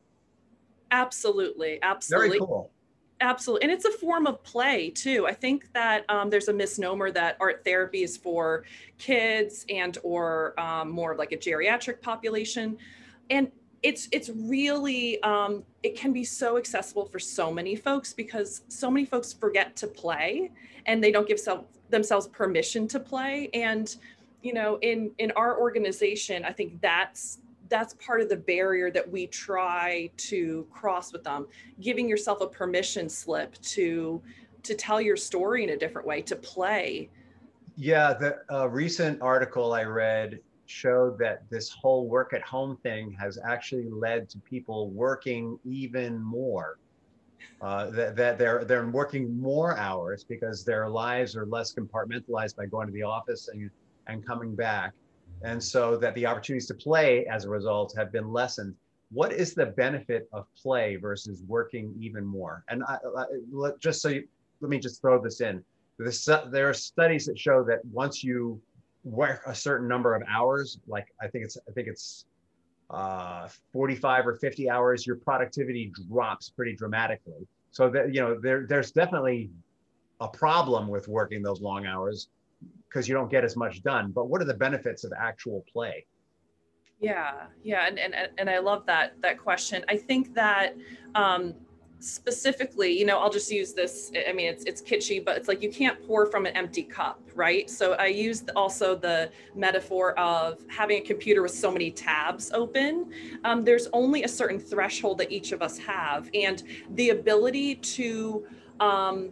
Absolutely, 0.90 1.78
absolutely. 1.82 2.28
Very 2.28 2.38
cool. 2.38 2.70
Absolutely. 3.20 3.64
And 3.64 3.72
it's 3.72 3.86
a 3.86 3.90
form 3.92 4.26
of 4.26 4.42
play 4.42 4.90
too. 4.90 5.26
I 5.26 5.32
think 5.32 5.72
that 5.72 6.04
um, 6.10 6.28
there's 6.28 6.48
a 6.48 6.52
misnomer 6.52 7.10
that 7.12 7.36
art 7.40 7.64
therapy 7.64 8.02
is 8.02 8.16
for 8.16 8.64
kids 8.98 9.64
and 9.70 9.96
or 10.02 10.58
um, 10.60 10.90
more 10.90 11.12
of 11.12 11.18
like 11.18 11.32
a 11.32 11.36
geriatric 11.36 12.02
population. 12.02 12.76
And 13.30 13.50
it's 13.82 14.08
it's 14.12 14.30
really 14.30 15.22
um, 15.22 15.62
it 15.82 15.96
can 15.96 16.12
be 16.12 16.24
so 16.24 16.56
accessible 16.56 17.06
for 17.06 17.18
so 17.18 17.52
many 17.52 17.76
folks 17.76 18.12
because 18.12 18.62
so 18.68 18.90
many 18.90 19.06
folks 19.06 19.32
forget 19.32 19.76
to 19.76 19.86
play 19.86 20.50
and 20.86 21.02
they 21.02 21.12
don't 21.12 21.28
give 21.28 21.38
self, 21.38 21.64
themselves 21.90 22.26
permission 22.28 22.88
to 22.88 22.98
play. 22.98 23.50
And 23.54 23.94
you 24.46 24.52
know 24.52 24.78
in 24.82 25.10
in 25.18 25.32
our 25.32 25.58
organization 25.58 26.44
i 26.44 26.52
think 26.52 26.80
that's 26.80 27.38
that's 27.68 27.94
part 27.94 28.20
of 28.20 28.28
the 28.28 28.36
barrier 28.36 28.92
that 28.92 29.10
we 29.10 29.26
try 29.26 30.08
to 30.16 30.64
cross 30.70 31.12
with 31.12 31.24
them 31.24 31.48
giving 31.80 32.08
yourself 32.08 32.40
a 32.40 32.46
permission 32.46 33.08
slip 33.08 33.60
to 33.60 34.22
to 34.62 34.74
tell 34.74 35.00
your 35.00 35.16
story 35.16 35.64
in 35.64 35.70
a 35.70 35.76
different 35.76 36.06
way 36.06 36.20
to 36.20 36.34
play. 36.34 37.08
Yeah 37.76 38.14
the 38.14 38.38
uh, 38.50 38.68
recent 38.68 39.20
article 39.20 39.72
i 39.72 39.82
read 39.82 40.40
showed 40.66 41.18
that 41.18 41.42
this 41.50 41.70
whole 41.70 42.08
work 42.08 42.32
at 42.32 42.42
home 42.42 42.76
thing 42.82 43.12
has 43.12 43.38
actually 43.44 43.88
led 43.88 44.28
to 44.30 44.38
people 44.38 44.90
working 44.90 45.58
even 45.64 46.22
more. 46.22 46.78
Uh, 47.60 47.90
that, 47.90 48.16
that 48.16 48.38
they're 48.38 48.64
they're 48.64 48.86
working 48.88 49.40
more 49.40 49.76
hours 49.78 50.24
because 50.24 50.64
their 50.64 50.88
lives 50.88 51.36
are 51.36 51.46
less 51.46 51.72
compartmentalized 51.72 52.56
by 52.56 52.66
going 52.66 52.86
to 52.86 52.92
the 52.92 53.02
office 53.02 53.48
and 53.48 53.70
and 54.08 54.26
coming 54.26 54.54
back, 54.54 54.92
and 55.42 55.62
so 55.62 55.96
that 55.96 56.14
the 56.14 56.26
opportunities 56.26 56.66
to 56.66 56.74
play 56.74 57.24
as 57.26 57.44
a 57.44 57.48
result 57.48 57.94
have 57.96 58.12
been 58.12 58.32
lessened. 58.32 58.74
What 59.10 59.32
is 59.32 59.54
the 59.54 59.66
benefit 59.66 60.28
of 60.32 60.46
play 60.60 60.96
versus 60.96 61.42
working 61.46 61.94
even 61.98 62.24
more? 62.24 62.64
And 62.68 62.82
I, 62.84 62.98
I, 63.16 63.70
just 63.78 64.02
so 64.02 64.08
you, 64.08 64.26
let 64.60 64.68
me 64.68 64.78
just 64.78 65.00
throw 65.00 65.22
this 65.22 65.40
in. 65.40 65.64
This, 65.98 66.24
there 66.50 66.68
are 66.68 66.74
studies 66.74 67.24
that 67.26 67.38
show 67.38 67.62
that 67.64 67.84
once 67.86 68.22
you 68.22 68.60
work 69.06 69.42
a 69.46 69.54
certain 69.54 69.88
number 69.88 70.14
of 70.14 70.22
hours, 70.28 70.78
like 70.86 71.06
I 71.22 71.28
think 71.28 71.44
it's 71.44 71.56
I 71.68 71.72
think 71.72 71.88
it's 71.88 72.26
uh, 72.90 73.48
45 73.72 74.26
or 74.26 74.34
50 74.34 74.70
hours, 74.70 75.06
your 75.06 75.16
productivity 75.16 75.92
drops 76.08 76.50
pretty 76.50 76.74
dramatically. 76.74 77.46
So 77.70 77.88
that 77.90 78.14
you 78.14 78.20
know 78.20 78.38
there 78.40 78.66
there's 78.66 78.90
definitely 78.90 79.50
a 80.20 80.28
problem 80.28 80.88
with 80.88 81.08
working 81.08 81.42
those 81.42 81.60
long 81.60 81.86
hours 81.86 82.28
because 82.88 83.08
you 83.08 83.14
don't 83.14 83.30
get 83.30 83.44
as 83.44 83.56
much 83.56 83.82
done. 83.82 84.10
But 84.10 84.28
what 84.28 84.40
are 84.40 84.46
the 84.46 84.54
benefits 84.54 85.04
of 85.04 85.12
actual 85.18 85.64
play? 85.72 86.06
Yeah, 86.98 87.46
yeah, 87.62 87.86
and 87.86 87.98
and 87.98 88.14
and 88.38 88.50
I 88.50 88.58
love 88.58 88.86
that 88.86 89.20
that 89.20 89.38
question. 89.38 89.84
I 89.88 89.96
think 89.96 90.34
that 90.34 90.74
um, 91.14 91.54
specifically, 91.98 92.96
you 92.98 93.06
know, 93.06 93.18
I'll 93.18 93.30
just 93.30 93.50
use 93.50 93.72
this. 93.72 94.12
I 94.28 94.32
mean, 94.32 94.48
it's 94.48 94.64
it's 94.64 94.82
kitschy, 94.82 95.24
but 95.24 95.36
it's 95.36 95.48
like 95.48 95.62
you 95.62 95.70
can't 95.70 96.06
pour 96.06 96.26
from 96.26 96.46
an 96.46 96.54
empty 96.56 96.82
cup, 96.82 97.20
right? 97.34 97.68
So 97.70 97.94
I 97.94 98.06
used 98.06 98.50
also 98.54 98.94
the 98.94 99.30
metaphor 99.54 100.18
of 100.18 100.64
having 100.68 100.98
a 100.98 101.00
computer 101.00 101.42
with 101.42 101.52
so 101.52 101.70
many 101.70 101.90
tabs 101.90 102.52
open. 102.52 103.10
Um, 103.44 103.64
there's 103.64 103.88
only 103.92 104.24
a 104.24 104.28
certain 104.28 104.58
threshold 104.58 105.18
that 105.18 105.32
each 105.32 105.52
of 105.52 105.62
us 105.62 105.78
have, 105.78 106.28
and 106.34 106.62
the 106.90 107.10
ability 107.10 107.76
to 107.76 108.46
um, 108.80 109.30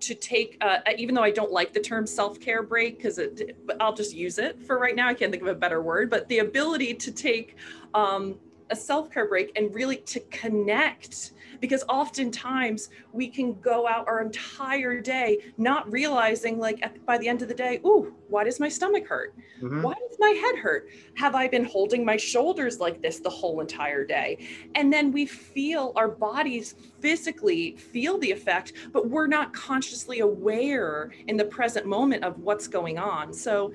to 0.00 0.14
take, 0.14 0.58
uh, 0.60 0.78
even 0.98 1.14
though 1.14 1.22
I 1.22 1.30
don't 1.30 1.52
like 1.52 1.72
the 1.72 1.80
term 1.80 2.06
self-care 2.06 2.64
break, 2.64 2.96
because 2.96 3.18
it, 3.18 3.56
I'll 3.78 3.94
just 3.94 4.14
use 4.14 4.38
it 4.38 4.60
for 4.60 4.78
right 4.78 4.96
now. 4.96 5.08
I 5.08 5.14
can't 5.14 5.30
think 5.30 5.42
of 5.42 5.48
a 5.48 5.54
better 5.54 5.80
word, 5.80 6.10
but 6.10 6.28
the 6.28 6.40
ability 6.40 6.94
to 6.94 7.12
take 7.12 7.56
um, 7.94 8.38
a 8.72 8.76
self-care 8.76 9.28
break 9.28 9.52
and 9.54 9.72
really 9.74 9.98
to 9.98 10.18
connect 10.30 11.32
because 11.60 11.84
oftentimes 11.88 12.88
we 13.12 13.28
can 13.28 13.60
go 13.60 13.86
out 13.86 14.08
our 14.08 14.22
entire 14.22 15.00
day 15.00 15.38
not 15.58 15.90
realizing 15.92 16.58
like 16.58 16.82
at, 16.82 17.04
by 17.06 17.18
the 17.18 17.28
end 17.28 17.42
of 17.42 17.48
the 17.48 17.54
day 17.54 17.80
ooh 17.86 18.14
why 18.28 18.44
does 18.44 18.58
my 18.58 18.68
stomach 18.68 19.06
hurt? 19.06 19.34
Mm-hmm. 19.60 19.82
why 19.82 19.92
does 19.92 20.16
my 20.18 20.30
head 20.30 20.58
hurt? 20.58 20.88
Have 21.16 21.34
i 21.34 21.46
been 21.46 21.64
holding 21.64 22.02
my 22.02 22.16
shoulders 22.16 22.80
like 22.80 23.02
this 23.02 23.20
the 23.20 23.28
whole 23.28 23.60
entire 23.60 24.06
day? 24.06 24.48
And 24.74 24.90
then 24.90 25.12
we 25.12 25.26
feel 25.26 25.92
our 25.96 26.08
bodies 26.08 26.74
physically 27.00 27.76
feel 27.76 28.16
the 28.18 28.30
effect 28.30 28.72
but 28.92 29.10
we're 29.10 29.26
not 29.26 29.52
consciously 29.52 30.20
aware 30.20 31.12
in 31.28 31.36
the 31.36 31.44
present 31.44 31.84
moment 31.84 32.24
of 32.24 32.38
what's 32.38 32.66
going 32.66 32.98
on. 32.98 33.34
So 33.34 33.72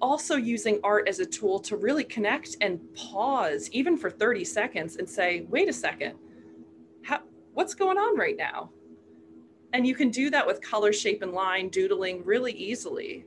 also 0.00 0.36
using 0.36 0.80
art 0.84 1.08
as 1.08 1.18
a 1.20 1.26
tool 1.26 1.58
to 1.60 1.76
really 1.76 2.04
connect 2.04 2.56
and 2.60 2.80
pause 2.94 3.68
even 3.70 3.96
for 3.96 4.10
30 4.10 4.44
seconds 4.44 4.96
and 4.96 5.08
say 5.08 5.46
wait 5.48 5.68
a 5.68 5.72
second 5.72 6.14
how, 7.04 7.20
what's 7.52 7.74
going 7.74 7.98
on 7.98 8.18
right 8.18 8.36
now? 8.36 8.70
And 9.72 9.86
you 9.86 9.94
can 9.94 10.10
do 10.10 10.30
that 10.30 10.46
with 10.46 10.60
color, 10.60 10.92
shape, 10.92 11.22
and 11.22 11.32
line 11.32 11.68
doodling 11.68 12.24
really 12.24 12.52
easily. 12.52 13.24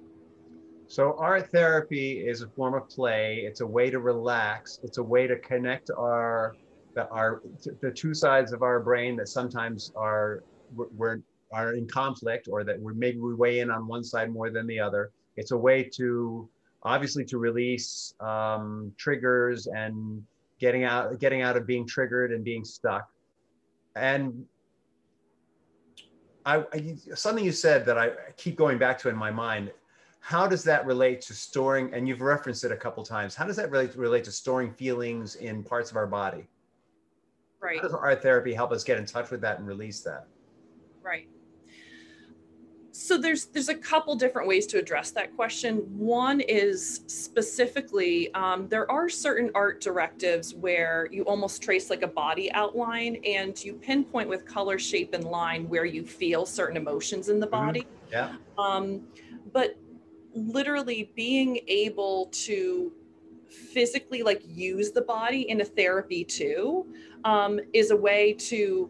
So 0.88 1.16
art 1.20 1.52
therapy 1.52 2.26
is 2.26 2.42
a 2.42 2.48
form 2.48 2.74
of 2.74 2.90
play. 2.90 3.44
It's 3.46 3.60
a 3.60 3.68
way 3.68 3.90
to 3.90 4.00
relax. 4.00 4.80
It's 4.84 4.98
a 4.98 5.04
way 5.04 5.28
to 5.28 5.38
connect 5.38 5.92
our 5.92 6.56
the, 6.96 7.08
our 7.10 7.44
the 7.82 7.92
two 7.92 8.14
sides 8.14 8.54
of 8.54 8.64
our 8.64 8.80
brain 8.80 9.18
that 9.18 9.28
sometimes 9.28 9.92
are 9.96 10.44
we're, 10.74 11.20
are 11.52 11.74
in 11.74 11.88
conflict 11.88 12.48
or 12.50 12.64
that 12.64 12.80
we're 12.80 12.94
maybe 12.94 13.20
we 13.20 13.36
weigh 13.36 13.60
in 13.60 13.70
on 13.70 13.86
one 13.86 14.04
side 14.04 14.32
more 14.32 14.50
than 14.50 14.66
the 14.66 14.80
other. 14.80 15.12
It's 15.36 15.52
a 15.52 15.58
way 15.58 15.84
to 15.96 16.50
obviously 16.88 17.24
to 17.26 17.38
release 17.38 18.14
um, 18.20 18.92
triggers 18.98 19.68
and 19.68 20.24
getting 20.60 20.84
out 20.84 21.20
getting 21.20 21.42
out 21.42 21.56
of 21.56 21.68
being 21.68 21.86
triggered 21.86 22.32
and 22.32 22.44
being 22.44 22.64
stuck 22.66 23.08
and 23.96 24.46
I, 26.48 26.64
I, 26.72 26.96
something 27.14 27.44
you 27.44 27.52
said 27.52 27.86
that 27.86 27.98
I 27.98 28.12
keep 28.38 28.56
going 28.56 28.78
back 28.78 28.98
to 29.00 29.10
in 29.10 29.18
my 29.18 29.30
mind. 29.30 29.70
How 30.22 30.48
does 30.48 30.64
that 30.64 30.86
relate 30.86 31.20
to 31.24 31.34
storing? 31.34 31.94
And 31.94 32.08
you've 32.08 32.22
referenced 32.22 32.64
it 32.64 32.72
a 32.72 32.78
couple 32.78 33.04
times. 33.04 33.36
How 33.36 33.46
does 33.46 33.58
that 33.58 33.70
relate 33.70 33.92
to, 33.92 34.00
relate 34.00 34.24
to 34.24 34.32
storing 34.32 34.72
feelings 34.72 35.36
in 35.36 35.62
parts 35.62 35.92
of 35.92 35.98
our 35.98 36.08
body? 36.08 36.48
Right. 37.60 37.78
How 37.78 37.84
does 37.84 37.94
art 37.94 38.22
therapy 38.22 38.54
help 38.54 38.72
us 38.72 38.86
get 38.86 38.98
in 38.98 39.06
touch 39.06 39.30
with 39.30 39.42
that 39.42 39.60
and 39.60 39.68
release 39.68 40.00
that? 40.02 40.26
Right. 41.04 41.28
So 43.00 43.16
there's 43.16 43.46
there's 43.46 43.70
a 43.70 43.76
couple 43.76 44.16
different 44.16 44.48
ways 44.48 44.66
to 44.66 44.80
address 44.80 45.12
that 45.12 45.36
question. 45.36 45.78
One 45.96 46.42
is 46.42 47.02
specifically 47.06 48.34
um, 48.34 48.68
there 48.70 48.90
are 48.90 49.08
certain 49.08 49.52
art 49.54 49.82
directives 49.82 50.56
where 50.56 51.08
you 51.12 51.22
almost 51.26 51.62
trace 51.62 51.92
like 51.92 52.02
a 52.02 52.08
body 52.08 52.52
outline 52.54 53.18
and 53.24 53.64
you 53.64 53.74
pinpoint 53.74 54.28
with 54.28 54.48
color, 54.48 54.80
shape, 54.80 55.14
and 55.14 55.26
line 55.26 55.70
where 55.70 55.86
you 55.86 56.04
feel 56.04 56.44
certain 56.44 56.76
emotions 56.76 57.30
in 57.30 57.40
the 57.40 57.46
Mhm. 57.46 57.52
body. 57.52 57.88
Yeah. 58.12 58.36
Um, 58.58 59.08
but 59.54 59.78
literally 60.34 61.12
being 61.16 61.60
able 61.68 62.28
to 62.48 62.92
physically 63.48 64.24
like 64.24 64.42
use 64.44 64.92
the 64.92 65.04
body 65.04 65.48
in 65.50 65.62
a 65.62 65.66
therapy 65.66 66.24
too 66.24 66.88
um, 67.26 67.60
is 67.74 67.92
a 67.92 67.96
way 67.96 68.34
to 68.34 68.90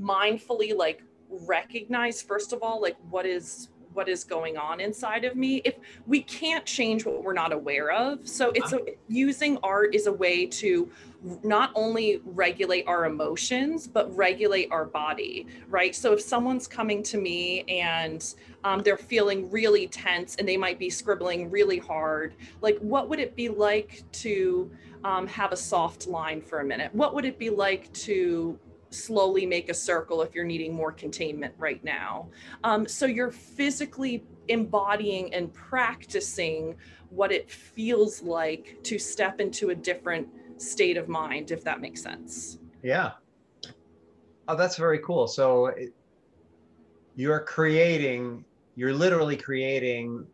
mindfully 0.00 0.74
like 0.74 1.02
recognize 1.30 2.22
first 2.22 2.52
of 2.52 2.62
all 2.62 2.80
like 2.80 2.96
what 3.10 3.26
is 3.26 3.68
what 3.98 4.08
is 4.08 4.22
going 4.22 4.56
on 4.56 4.80
inside 4.80 5.24
of 5.24 5.34
me 5.34 5.56
if 5.64 5.74
we 6.06 6.22
can't 6.22 6.64
change 6.64 7.04
what 7.04 7.24
we're 7.24 7.32
not 7.32 7.52
aware 7.52 7.90
of. 7.90 8.28
So 8.28 8.52
it's 8.54 8.72
a, 8.72 8.78
using 9.08 9.58
art 9.64 9.92
is 9.92 10.06
a 10.06 10.12
way 10.12 10.46
to 10.46 10.88
not 11.42 11.72
only 11.74 12.20
regulate 12.24 12.86
our 12.86 13.06
emotions 13.06 13.88
but 13.88 14.14
regulate 14.14 14.70
our 14.70 14.84
body 14.84 15.48
right? 15.68 15.96
So 15.96 16.12
if 16.12 16.20
someone's 16.20 16.68
coming 16.68 17.02
to 17.04 17.18
me 17.18 17.62
and 17.62 18.24
um, 18.62 18.82
they're 18.82 18.96
feeling 18.96 19.50
really 19.50 19.88
tense 19.88 20.36
and 20.36 20.48
they 20.48 20.56
might 20.56 20.78
be 20.78 20.90
scribbling 20.90 21.50
really 21.50 21.78
hard 21.78 22.36
like 22.60 22.78
what 22.78 23.08
would 23.08 23.18
it 23.18 23.34
be 23.34 23.48
like 23.48 24.04
to 24.12 24.70
um, 25.04 25.26
have 25.26 25.52
a 25.52 25.56
soft 25.56 26.06
line 26.06 26.40
for 26.40 26.60
a 26.60 26.64
minute? 26.64 26.94
What 26.94 27.14
would 27.14 27.24
it 27.24 27.38
be 27.38 27.50
like 27.50 27.92
to 27.94 28.58
slowly 28.90 29.46
make 29.46 29.68
a 29.68 29.74
circle 29.74 30.22
if 30.22 30.34
you're 30.34 30.44
needing 30.44 30.74
more 30.74 30.92
containment 30.92 31.54
right 31.58 31.82
now. 31.84 32.28
Um, 32.64 32.86
so 32.86 33.06
you're 33.06 33.30
physically 33.30 34.24
embodying 34.48 35.32
and 35.34 35.52
practicing 35.52 36.76
what 37.10 37.32
it 37.32 37.50
feels 37.50 38.22
like 38.22 38.78
to 38.84 38.98
step 38.98 39.40
into 39.40 39.70
a 39.70 39.74
different 39.74 40.28
state 40.56 40.96
of 40.96 41.08
mind, 41.08 41.50
if 41.50 41.64
that 41.64 41.80
makes 41.80 42.02
sense. 42.02 42.58
Yeah. 42.82 43.12
Oh, 44.46 44.56
that's 44.56 44.76
very 44.76 44.98
cool. 45.00 45.26
So 45.26 45.66
it, 45.66 45.94
you're 47.16 47.40
creating, 47.40 48.44
you're 48.76 48.94
literally 48.94 49.36
creating 49.36 50.26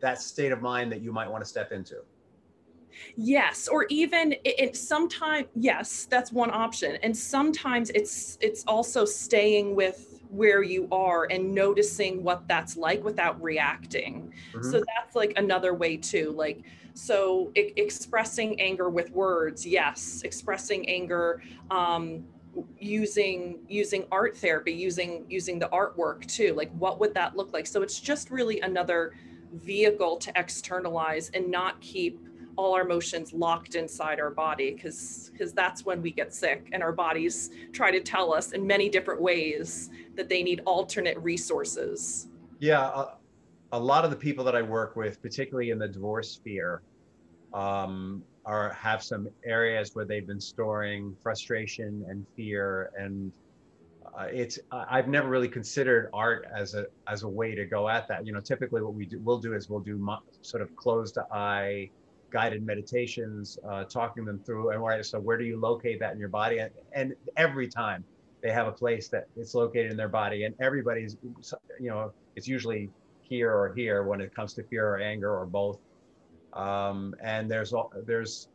that 0.00 0.20
state 0.20 0.50
of 0.50 0.62
mind 0.62 0.90
that 0.92 1.02
you 1.02 1.12
might 1.12 1.30
want 1.30 1.44
to 1.44 1.48
step 1.48 1.72
into. 1.72 1.96
Yes, 3.16 3.68
or 3.68 3.86
even 3.88 4.34
it, 4.44 4.76
sometimes 4.76 5.46
yes, 5.54 6.06
that's 6.06 6.32
one 6.32 6.50
option. 6.50 6.96
And 7.02 7.16
sometimes 7.16 7.90
it's 7.90 8.38
it's 8.40 8.64
also 8.66 9.04
staying 9.04 9.74
with 9.74 10.20
where 10.28 10.62
you 10.62 10.86
are 10.92 11.26
and 11.30 11.54
noticing 11.54 12.22
what 12.22 12.46
that's 12.48 12.76
like 12.76 13.02
without 13.04 13.40
reacting. 13.42 14.32
Mhm. 14.54 14.64
So 14.64 14.78
that's 14.78 15.14
like 15.16 15.32
another 15.36 15.74
way 15.74 15.96
too. 15.96 16.32
Like 16.32 16.62
so 16.94 17.52
e- 17.56 17.72
expressing 17.76 18.60
anger 18.60 18.90
with 18.90 19.10
words, 19.12 19.66
yes, 19.66 20.22
expressing 20.24 20.88
anger 20.88 21.42
um 21.70 22.24
using 22.78 23.60
using 23.68 24.06
art 24.10 24.36
therapy, 24.36 24.72
using 24.72 25.24
using 25.28 25.58
the 25.58 25.68
artwork 25.68 26.26
too. 26.26 26.54
Like 26.54 26.70
what 26.72 27.00
would 27.00 27.14
that 27.14 27.36
look 27.36 27.52
like? 27.52 27.66
So 27.66 27.82
it's 27.82 28.00
just 28.00 28.30
really 28.30 28.60
another 28.60 29.12
vehicle 29.52 30.16
to 30.18 30.32
externalize 30.36 31.30
and 31.34 31.50
not 31.50 31.80
keep 31.80 32.20
all 32.56 32.74
our 32.74 32.82
emotions 32.82 33.32
locked 33.32 33.74
inside 33.74 34.20
our 34.20 34.30
body 34.30 34.72
because 34.72 35.30
because 35.32 35.52
that's 35.52 35.84
when 35.84 36.02
we 36.02 36.10
get 36.10 36.34
sick 36.34 36.68
and 36.72 36.82
our 36.82 36.92
bodies 36.92 37.50
try 37.72 37.90
to 37.90 38.00
tell 38.00 38.32
us 38.32 38.52
in 38.52 38.66
many 38.66 38.88
different 38.88 39.20
ways 39.20 39.90
that 40.16 40.28
they 40.28 40.42
need 40.42 40.60
alternate 40.66 41.18
resources 41.18 42.28
Yeah, 42.60 42.86
a, 42.88 43.06
a 43.72 43.78
lot 43.78 44.04
of 44.04 44.10
the 44.10 44.16
people 44.16 44.44
that 44.44 44.54
I 44.54 44.62
work 44.62 44.96
with, 44.96 45.20
particularly 45.22 45.70
in 45.70 45.78
the 45.78 45.88
divorce 45.88 46.32
sphere, 46.32 46.82
um, 47.54 48.22
are 48.44 48.72
have 48.72 49.02
some 49.02 49.28
areas 49.44 49.94
where 49.94 50.04
they've 50.04 50.26
been 50.26 50.40
storing 50.40 51.16
frustration 51.22 52.04
and 52.08 52.26
fear, 52.36 52.90
and 52.98 53.32
uh, 54.18 54.24
it's 54.24 54.58
I've 54.72 55.08
never 55.08 55.28
really 55.28 55.48
considered 55.48 56.10
art 56.12 56.46
as 56.54 56.74
a 56.74 56.86
as 57.06 57.22
a 57.22 57.28
way 57.28 57.54
to 57.54 57.64
go 57.64 57.88
at 57.88 58.08
that. 58.08 58.26
You 58.26 58.32
know, 58.32 58.40
typically 58.40 58.82
what 58.82 58.94
we 58.94 59.06
do 59.06 59.20
we'll 59.20 59.38
do 59.38 59.54
is 59.54 59.68
we'll 59.68 59.80
do 59.80 59.96
mo- 59.96 60.22
sort 60.42 60.62
of 60.62 60.74
closed 60.76 61.18
eye 61.32 61.90
guided 62.30 62.64
meditations, 62.64 63.58
uh, 63.68 63.84
talking 63.84 64.24
them 64.24 64.38
through. 64.38 64.70
And 64.70 64.82
right, 64.82 65.04
so 65.04 65.18
where 65.18 65.36
do 65.36 65.44
you 65.44 65.58
locate 65.58 66.00
that 66.00 66.12
in 66.12 66.18
your 66.18 66.28
body? 66.28 66.58
And, 66.58 66.70
and 66.92 67.14
every 67.36 67.68
time 67.68 68.04
they 68.42 68.50
have 68.50 68.66
a 68.66 68.72
place 68.72 69.08
that 69.08 69.26
it's 69.36 69.54
located 69.54 69.90
in 69.90 69.96
their 69.96 70.08
body, 70.08 70.44
and 70.44 70.54
everybody's, 70.60 71.16
you 71.78 71.90
know, 71.90 72.12
it's 72.36 72.48
usually 72.48 72.90
here 73.20 73.52
or 73.52 73.74
here 73.74 74.02
when 74.02 74.20
it 74.20 74.34
comes 74.34 74.54
to 74.54 74.62
fear 74.64 74.88
or 74.88 74.98
anger 74.98 75.36
or 75.36 75.46
both. 75.46 75.78
Um, 76.52 77.14
and 77.22 77.50
there's 77.50 77.72
there's 78.04 78.48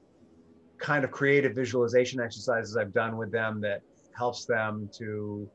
kind 0.77 1.05
of 1.05 1.11
creative 1.11 1.55
visualization 1.55 2.19
exercises 2.19 2.75
I've 2.75 2.93
done 2.93 3.15
with 3.15 3.31
them 3.31 3.61
that 3.61 3.81
helps 4.17 4.45
them 4.45 4.89
to 4.97 5.49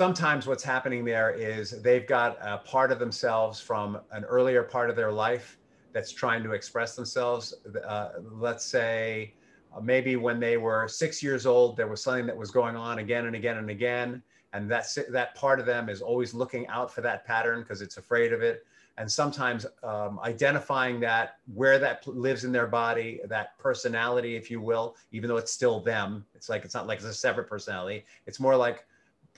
sometimes 0.00 0.46
what's 0.46 0.64
happening 0.64 1.04
there 1.04 1.32
is 1.32 1.82
they've 1.82 2.06
got 2.06 2.38
a 2.40 2.56
part 2.56 2.90
of 2.90 2.98
themselves 2.98 3.60
from 3.60 4.00
an 4.12 4.24
earlier 4.24 4.62
part 4.62 4.88
of 4.88 4.96
their 4.96 5.12
life 5.12 5.58
that's 5.92 6.10
trying 6.10 6.42
to 6.42 6.52
express 6.52 6.96
themselves. 6.96 7.52
Uh, 7.86 8.08
let's 8.32 8.64
say 8.64 9.34
uh, 9.76 9.78
maybe 9.78 10.16
when 10.16 10.40
they 10.40 10.56
were 10.56 10.88
six 10.88 11.22
years 11.22 11.44
old, 11.44 11.76
there 11.76 11.86
was 11.86 12.02
something 12.02 12.24
that 12.24 12.34
was 12.34 12.50
going 12.50 12.76
on 12.76 13.00
again 13.00 13.26
and 13.26 13.36
again 13.36 13.58
and 13.58 13.68
again. 13.68 14.22
And 14.54 14.70
that's, 14.70 14.94
that 15.10 15.34
part 15.34 15.60
of 15.60 15.66
them 15.66 15.90
is 15.90 16.00
always 16.00 16.32
looking 16.32 16.66
out 16.68 16.90
for 16.90 17.02
that 17.02 17.26
pattern 17.26 17.60
because 17.60 17.82
it's 17.82 17.98
afraid 17.98 18.32
of 18.32 18.40
it. 18.40 18.64
And 18.96 19.12
sometimes 19.12 19.66
um, 19.82 20.18
identifying 20.24 20.98
that 21.00 21.36
where 21.52 21.78
that 21.78 22.06
lives 22.06 22.44
in 22.44 22.52
their 22.52 22.66
body, 22.66 23.20
that 23.28 23.58
personality, 23.58 24.34
if 24.34 24.50
you 24.50 24.62
will, 24.62 24.96
even 25.12 25.28
though 25.28 25.36
it's 25.36 25.52
still 25.52 25.78
them, 25.78 26.24
it's 26.34 26.48
like, 26.48 26.64
it's 26.64 26.72
not 26.72 26.86
like 26.86 27.00
it's 27.00 27.06
a 27.06 27.12
separate 27.12 27.50
personality. 27.50 28.06
It's 28.26 28.40
more 28.40 28.56
like 28.56 28.86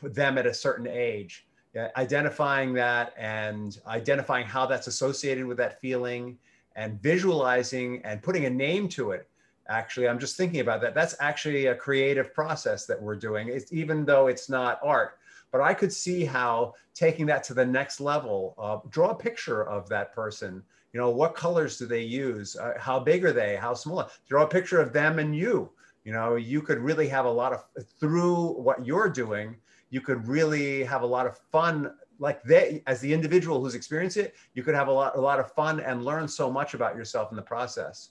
them 0.03 0.39
at 0.39 0.47
a 0.47 0.55
certain 0.55 0.87
age 0.87 1.47
yeah, 1.75 1.89
identifying 1.97 2.75
that 2.75 3.15
and 3.17 3.79
identifying 3.87 4.47
how 4.47 4.67
that's 4.67 4.89
associated 4.89 5.47
with 5.47 5.57
that 5.57 5.81
feeling 5.81 6.39
and 6.77 7.01
visualizing 7.01 8.03
and 8.05 8.23
putting 8.23 8.45
a 8.45 8.51
name 8.51 8.89
to 8.89 9.13
it. 9.13 9.29
Actually 9.69 10.09
i'm 10.09 10.19
just 10.19 10.37
thinking 10.37 10.61
about 10.61 10.81
that. 10.83 10.95
That's 10.95 11.15
actually 11.21 11.67
a 11.67 11.75
creative 11.75 12.35
process 12.35 12.85
that 12.87 13.01
we're 13.01 13.17
doing. 13.17 13.49
It's 13.49 13.73
even 13.73 14.05
though 14.05 14.27
it's 14.27 14.49
not 14.49 14.81
art 14.83 15.19
but 15.51 15.61
i 15.61 15.75
could 15.75 15.93
see 15.93 16.25
how 16.25 16.73
taking 16.95 17.27
that 17.27 17.45
to 17.45 17.55
the 17.55 17.65
next 17.65 18.01
level 18.01 18.55
uh, 18.59 18.79
draw 18.89 19.11
a 19.11 19.15
picture 19.15 19.63
of 19.65 19.89
that 19.89 20.15
person. 20.15 20.63
You 20.93 21.01
know 21.01 21.11
what 21.11 21.35
colors 21.35 21.79
do 21.79 21.87
they 21.87 22.03
use? 22.03 22.55
Uh, 22.57 22.75
how 22.79 23.01
big 23.01 23.25
are 23.25 23.33
they? 23.33 23.57
How 23.57 23.73
small? 23.73 24.11
Draw 24.29 24.43
a 24.43 24.47
picture 24.47 24.81
of 24.81 24.93
them 24.93 25.19
and 25.19 25.35
you. 25.35 25.71
You 26.05 26.13
know 26.13 26.37
you 26.37 26.61
could 26.61 26.81
really 26.81 27.09
have 27.09 27.25
a 27.25 27.31
lot 27.31 27.55
of 27.55 27.65
through 27.99 28.61
what 28.61 28.85
you're 28.85 29.09
doing 29.09 29.57
you 29.93 30.01
could 30.01 30.27
really 30.27 30.83
have 30.83 31.03
a 31.03 31.07
lot 31.07 31.27
of 31.27 31.39
fun 31.53 31.93
like 32.19 32.43
they 32.45 32.83
as 32.87 32.99
the 33.01 33.13
individual 33.13 33.61
who's 33.61 33.75
experienced 33.75 34.17
it 34.17 34.35
you 34.55 34.63
could 34.63 34.75
have 34.75 34.89
a 34.89 34.93
lot 34.93 35.17
a 35.17 35.21
lot 35.21 35.39
of 35.39 35.53
fun 35.53 35.81
and 35.81 36.05
learn 36.05 36.27
so 36.27 36.51
much 36.51 36.75
about 36.75 36.97
yourself 36.97 37.31
in 37.31 37.37
the 37.37 37.43
process. 37.43 38.11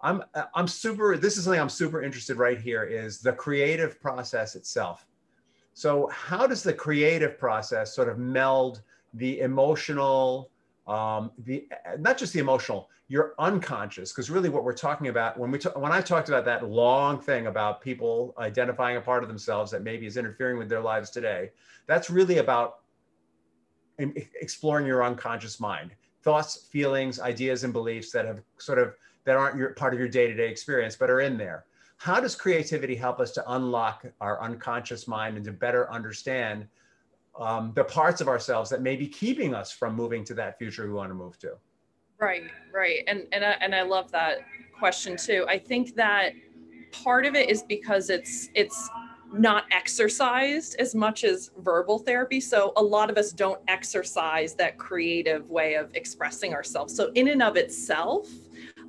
I'm 0.00 0.22
i'm 0.54 0.68
super 0.68 1.16
this 1.16 1.36
is 1.36 1.44
something 1.44 1.60
i'm 1.60 1.68
super 1.68 2.02
interested 2.02 2.36
right 2.36 2.60
here 2.60 2.84
is 2.84 3.20
the 3.20 3.32
creative 3.32 4.00
process 4.00 4.54
itself. 4.54 5.06
So 5.72 6.08
how 6.12 6.46
does 6.46 6.62
the 6.62 6.74
creative 6.74 7.38
process 7.38 7.94
sort 7.94 8.08
of 8.08 8.18
meld 8.18 8.82
the 9.14 9.40
emotional 9.40 10.50
um, 10.88 11.30
the 11.44 11.68
not 11.98 12.18
just 12.18 12.32
the 12.32 12.40
emotional 12.40 12.88
your 13.08 13.34
unconscious 13.38 14.12
because 14.12 14.30
really 14.30 14.48
what 14.48 14.64
we're 14.64 14.72
talking 14.72 15.08
about 15.08 15.38
when 15.38 15.50
we 15.50 15.58
t- 15.58 15.68
when 15.76 15.92
i 15.92 16.00
talked 16.00 16.28
about 16.28 16.44
that 16.44 16.68
long 16.68 17.18
thing 17.20 17.46
about 17.46 17.80
people 17.80 18.34
identifying 18.38 18.96
a 18.96 19.00
part 19.00 19.22
of 19.22 19.28
themselves 19.28 19.70
that 19.70 19.82
maybe 19.82 20.06
is 20.06 20.16
interfering 20.16 20.58
with 20.58 20.68
their 20.68 20.80
lives 20.80 21.10
today 21.10 21.50
that's 21.86 22.10
really 22.10 22.38
about 22.38 22.80
exploring 24.40 24.86
your 24.86 25.04
unconscious 25.04 25.60
mind. 25.60 25.92
Thoughts 26.22 26.66
feelings 26.70 27.20
ideas 27.20 27.64
and 27.64 27.72
beliefs 27.72 28.10
that 28.12 28.24
have 28.24 28.42
sort 28.58 28.78
of 28.78 28.94
that 29.24 29.36
aren't 29.36 29.56
your 29.56 29.70
part 29.70 29.92
of 29.92 29.98
your 29.98 30.08
day-to-day 30.08 30.48
experience 30.48 30.96
but 30.96 31.10
are 31.10 31.20
in 31.20 31.36
there. 31.36 31.64
How 31.96 32.20
does 32.20 32.36
creativity 32.36 32.94
help 32.94 33.18
us 33.18 33.32
to 33.32 33.52
unlock 33.52 34.06
our 34.20 34.40
unconscious 34.40 35.08
mind 35.08 35.36
and 35.36 35.44
to 35.44 35.52
better 35.52 35.90
understand 35.90 36.66
um, 37.38 37.72
the 37.74 37.84
parts 37.84 38.20
of 38.20 38.28
ourselves 38.28 38.68
that 38.70 38.82
may 38.82 38.96
be 38.96 39.06
keeping 39.06 39.54
us 39.54 39.70
from 39.70 39.94
moving 39.94 40.24
to 40.24 40.34
that 40.34 40.58
future 40.58 40.86
we 40.86 40.92
want 40.92 41.10
to 41.10 41.14
move 41.14 41.38
to. 41.38 41.52
Right 42.20 42.42
right 42.74 43.04
and 43.06 43.26
and 43.32 43.44
I, 43.44 43.50
and 43.60 43.74
I 43.74 43.82
love 43.82 44.10
that 44.12 44.38
question 44.76 45.16
too. 45.16 45.46
I 45.48 45.58
think 45.58 45.94
that 45.94 46.32
part 46.90 47.26
of 47.26 47.34
it 47.34 47.48
is 47.48 47.62
because 47.62 48.10
it's 48.10 48.50
it's 48.54 48.90
not 49.32 49.64
exercised 49.70 50.74
as 50.78 50.94
much 50.94 51.22
as 51.22 51.50
verbal 51.58 51.98
therapy 51.98 52.40
so 52.40 52.72
a 52.76 52.82
lot 52.82 53.10
of 53.10 53.18
us 53.18 53.30
don't 53.30 53.60
exercise 53.68 54.54
that 54.54 54.78
creative 54.78 55.50
way 55.50 55.74
of 55.74 55.94
expressing 55.94 56.54
ourselves. 56.54 56.96
So 56.96 57.12
in 57.14 57.28
and 57.28 57.42
of 57.42 57.56
itself 57.56 58.26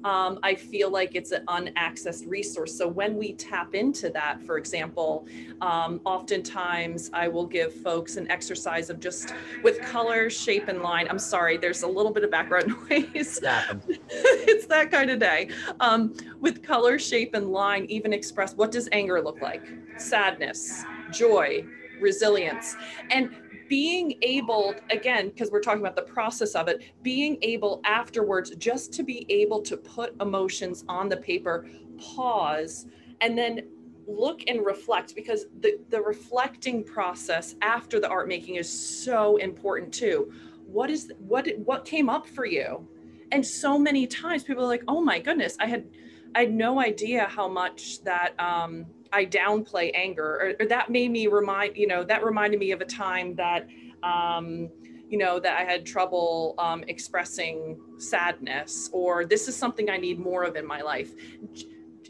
um, 0.03 0.39
I 0.43 0.55
feel 0.55 0.89
like 0.89 1.15
it's 1.15 1.31
an 1.31 1.43
unaccessed 1.47 2.25
resource. 2.25 2.77
So 2.77 2.88
when 2.88 3.17
we 3.17 3.33
tap 3.33 3.75
into 3.75 4.09
that, 4.12 4.41
for 4.43 4.57
example, 4.57 5.27
um, 5.62 5.99
oftentimes 6.05 7.09
I 7.13 7.27
will 7.27 7.45
give 7.45 7.73
folks 7.73 8.15
an 8.17 8.29
exercise 8.31 8.89
of 8.89 8.99
just 8.99 9.33
with 9.63 9.81
color, 9.81 10.29
shape, 10.29 10.67
and 10.67 10.81
line. 10.81 11.07
I'm 11.09 11.19
sorry, 11.19 11.57
there's 11.57 11.83
a 11.83 11.88
little 11.88 12.12
bit 12.12 12.23
of 12.23 12.31
background 12.31 12.67
noise. 12.89 13.39
it's 14.09 14.65
that 14.67 14.91
kind 14.91 15.09
of 15.09 15.19
day. 15.19 15.49
Um, 15.79 16.13
with 16.39 16.63
color, 16.63 16.97
shape, 16.97 17.33
and 17.33 17.49
line, 17.49 17.85
even 17.85 18.13
express 18.13 18.53
what 18.55 18.71
does 18.71 18.88
anger 18.91 19.21
look 19.21 19.41
like? 19.41 19.63
Sadness, 19.97 20.83
joy, 21.12 21.65
resilience. 21.99 22.75
And 23.12 23.35
being 23.69 24.17
able, 24.23 24.73
again, 24.89 25.29
because 25.29 25.51
we're 25.51 25.62
talking 25.62 25.79
about 25.79 25.95
the 25.95 26.01
process 26.01 26.55
of 26.55 26.67
it, 26.67 26.91
being 27.03 27.38
able 27.43 27.79
afterwards 27.86 28.49
just 28.58 28.91
to 28.93 29.03
be 29.03 29.25
able 29.29 29.62
to 29.62 29.77
put 29.77 30.19
emotions 30.19 30.84
on 30.89 31.08
the 31.08 31.15
paper, 31.15 31.67
pause, 31.97 32.88
and 33.21 33.38
then 33.38 33.62
look 34.08 34.41
and 34.47 34.65
reflect 34.65 35.15
because 35.15 35.45
the, 35.62 35.79
the 35.89 36.01
reflecting 36.01 36.84
process 36.84 37.55
after 37.62 37.99
the 37.99 38.10
art 38.10 38.27
making 38.27 38.55
is 38.55 38.67
so 38.67 39.38
important 39.38 39.93
too. 39.93 40.34
What 40.65 40.89
is 40.89 41.12
what 41.19 41.47
what 41.63 41.86
came 41.86 42.10
up 42.10 42.27
for 42.27 42.45
you? 42.45 42.88
And 43.32 43.45
so 43.45 43.77
many 43.77 44.08
times 44.08 44.43
people 44.43 44.63
are 44.63 44.67
like, 44.67 44.84
oh 44.88 45.01
my 45.01 45.19
goodness, 45.19 45.55
I 45.60 45.67
had 45.67 45.88
I 46.34 46.41
had 46.41 46.53
no 46.53 46.79
idea 46.79 47.25
how 47.25 47.47
much 47.47 48.03
that 48.03 48.39
um, 48.39 48.88
I 49.12 49.26
downplay 49.26 49.91
anger, 49.93 50.56
or, 50.60 50.63
or, 50.63 50.65
that 50.67 50.89
made 50.89 51.12
me 51.12 51.28
remind, 51.28 51.78
you 51.78 51.88
know, 51.88 52.04
that 52.04 52.24
reminded 52.24 52.60
me 52.60 52.72
of 52.72 52.82
a 52.82 52.86
time 52.86 53.36
that, 53.36 53.67
um, 54.04 54.69
you 55.10 55.17
know, 55.17 55.39
that 55.39 55.60
I 55.60 55.63
had 55.63 55.86
trouble 55.86 56.56
um, 56.58 56.84
expressing 56.88 57.80
sadness, 57.98 58.89
or 58.93 59.26
this 59.26 59.48
is 59.48 59.56
something 59.56 59.89
I 59.89 59.98
need 59.98 60.19
more 60.19 60.43
of 60.43 60.56
in 60.56 60.65
my 60.65 60.82
life. 60.82 61.12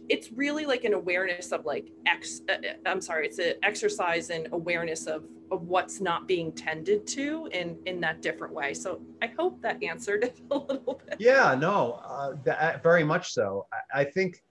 It's 0.09 0.31
really 0.31 0.65
like 0.65 0.83
an 0.83 0.93
awareness 0.93 1.51
of 1.51 1.65
like 1.65 1.89
ex. 2.05 2.41
Uh, 2.49 2.53
uh 2.53 2.57
I'm 2.85 3.01
sorry, 3.01 3.27
it's 3.27 3.39
an 3.39 3.53
exercise 3.63 4.29
in 4.31 4.47
awareness 4.51 5.05
of 5.05 5.23
of 5.51 5.63
what's 5.63 5.99
not 5.99 6.27
being 6.27 6.51
tended 6.51 7.07
to 7.07 7.47
in 7.51 7.77
in 7.85 7.99
that 8.01 8.21
different 8.21 8.53
way. 8.53 8.73
So 8.73 9.01
I 9.21 9.27
hope 9.27 9.61
that 9.61 9.81
answered 9.83 10.23
it 10.29 10.39
a 10.51 10.57
little 10.57 11.01
bit. 11.05 11.17
Yeah, 11.19 11.55
no, 11.55 12.01
uh, 12.05 12.33
that, 12.43 12.83
very 12.83 13.03
much 13.03 13.33
so. 13.33 13.67
I, 13.71 14.01
I 14.01 14.03
think 14.03 14.43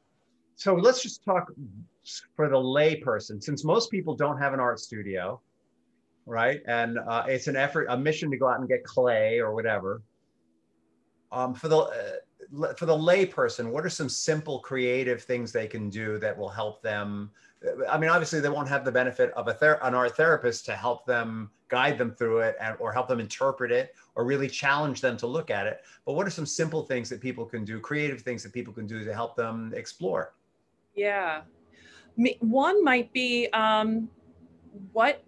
so. 0.56 0.74
Let's 0.74 1.02
just 1.02 1.24
talk 1.24 1.52
for 2.36 2.48
the 2.48 2.56
layperson, 2.56 3.42
since 3.42 3.64
most 3.64 3.90
people 3.90 4.14
don't 4.14 4.38
have 4.38 4.52
an 4.52 4.60
art 4.60 4.80
studio, 4.80 5.40
right? 6.26 6.60
And 6.66 6.98
uh, 6.98 7.24
it's 7.26 7.46
an 7.46 7.56
effort, 7.56 7.86
a 7.90 7.96
mission 7.96 8.30
to 8.30 8.36
go 8.36 8.48
out 8.48 8.60
and 8.60 8.68
get 8.68 8.84
clay 8.84 9.38
or 9.38 9.54
whatever. 9.54 10.02
Um, 11.30 11.54
for 11.54 11.68
the 11.68 11.76
uh, 11.78 12.72
for 12.74 12.86
the 12.86 12.96
layperson, 12.96 13.70
what 13.70 13.84
are 13.84 13.90
some 13.90 14.08
simple 14.08 14.60
creative 14.60 15.22
things 15.22 15.52
they 15.52 15.66
can 15.66 15.90
do 15.90 16.18
that 16.18 16.36
will 16.36 16.48
help 16.48 16.80
them? 16.82 17.30
I 17.88 17.98
mean, 17.98 18.08
obviously, 18.08 18.40
they 18.40 18.48
won't 18.48 18.68
have 18.68 18.84
the 18.84 18.92
benefit 18.92 19.32
of 19.32 19.48
a 19.48 19.54
ther- 19.54 19.80
an 19.82 19.94
art 19.94 20.16
therapist 20.16 20.64
to 20.66 20.72
help 20.72 21.04
them 21.04 21.50
guide 21.68 21.98
them 21.98 22.12
through 22.12 22.38
it 22.38 22.56
and, 22.60 22.76
or 22.78 22.92
help 22.92 23.08
them 23.08 23.20
interpret 23.20 23.70
it 23.70 23.94
or 24.14 24.24
really 24.24 24.48
challenge 24.48 25.00
them 25.00 25.16
to 25.18 25.26
look 25.26 25.50
at 25.50 25.66
it. 25.66 25.82
But 26.06 26.14
what 26.14 26.26
are 26.26 26.30
some 26.30 26.46
simple 26.46 26.82
things 26.84 27.10
that 27.10 27.20
people 27.20 27.44
can 27.44 27.64
do, 27.64 27.80
creative 27.80 28.22
things 28.22 28.42
that 28.44 28.52
people 28.52 28.72
can 28.72 28.86
do 28.86 29.04
to 29.04 29.12
help 29.12 29.36
them 29.36 29.72
explore? 29.76 30.34
Yeah, 30.94 31.42
one 32.40 32.82
might 32.84 33.12
be 33.12 33.48
um, 33.52 34.08
what 34.92 35.24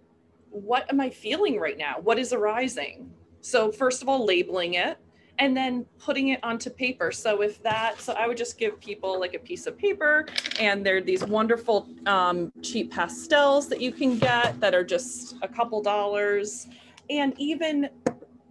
what 0.49 0.89
am 0.91 0.99
I 0.99 1.09
feeling 1.09 1.59
right 1.59 1.77
now? 1.77 1.95
What 2.01 2.19
is 2.19 2.33
arising? 2.33 3.09
So 3.39 3.71
first 3.71 4.01
of 4.01 4.09
all, 4.09 4.25
labeling 4.25 4.73
it 4.73 4.97
and 5.39 5.55
then 5.55 5.85
putting 5.97 6.29
it 6.29 6.43
onto 6.43 6.69
paper. 6.69 7.11
So 7.11 7.41
if 7.41 7.63
that, 7.63 7.99
so 7.99 8.13
I 8.13 8.27
would 8.27 8.37
just 8.37 8.59
give 8.59 8.79
people 8.79 9.19
like 9.19 9.33
a 9.33 9.39
piece 9.39 9.65
of 9.65 9.77
paper 9.77 10.27
and 10.59 10.85
there 10.85 10.97
are 10.97 11.01
these 11.01 11.23
wonderful 11.23 11.87
um, 12.05 12.51
cheap 12.61 12.91
pastels 12.91 13.69
that 13.69 13.81
you 13.81 13.91
can 13.91 14.19
get 14.19 14.59
that 14.59 14.75
are 14.75 14.83
just 14.83 15.37
a 15.41 15.47
couple 15.47 15.81
dollars. 15.81 16.67
And 17.09 17.33
even 17.37 17.89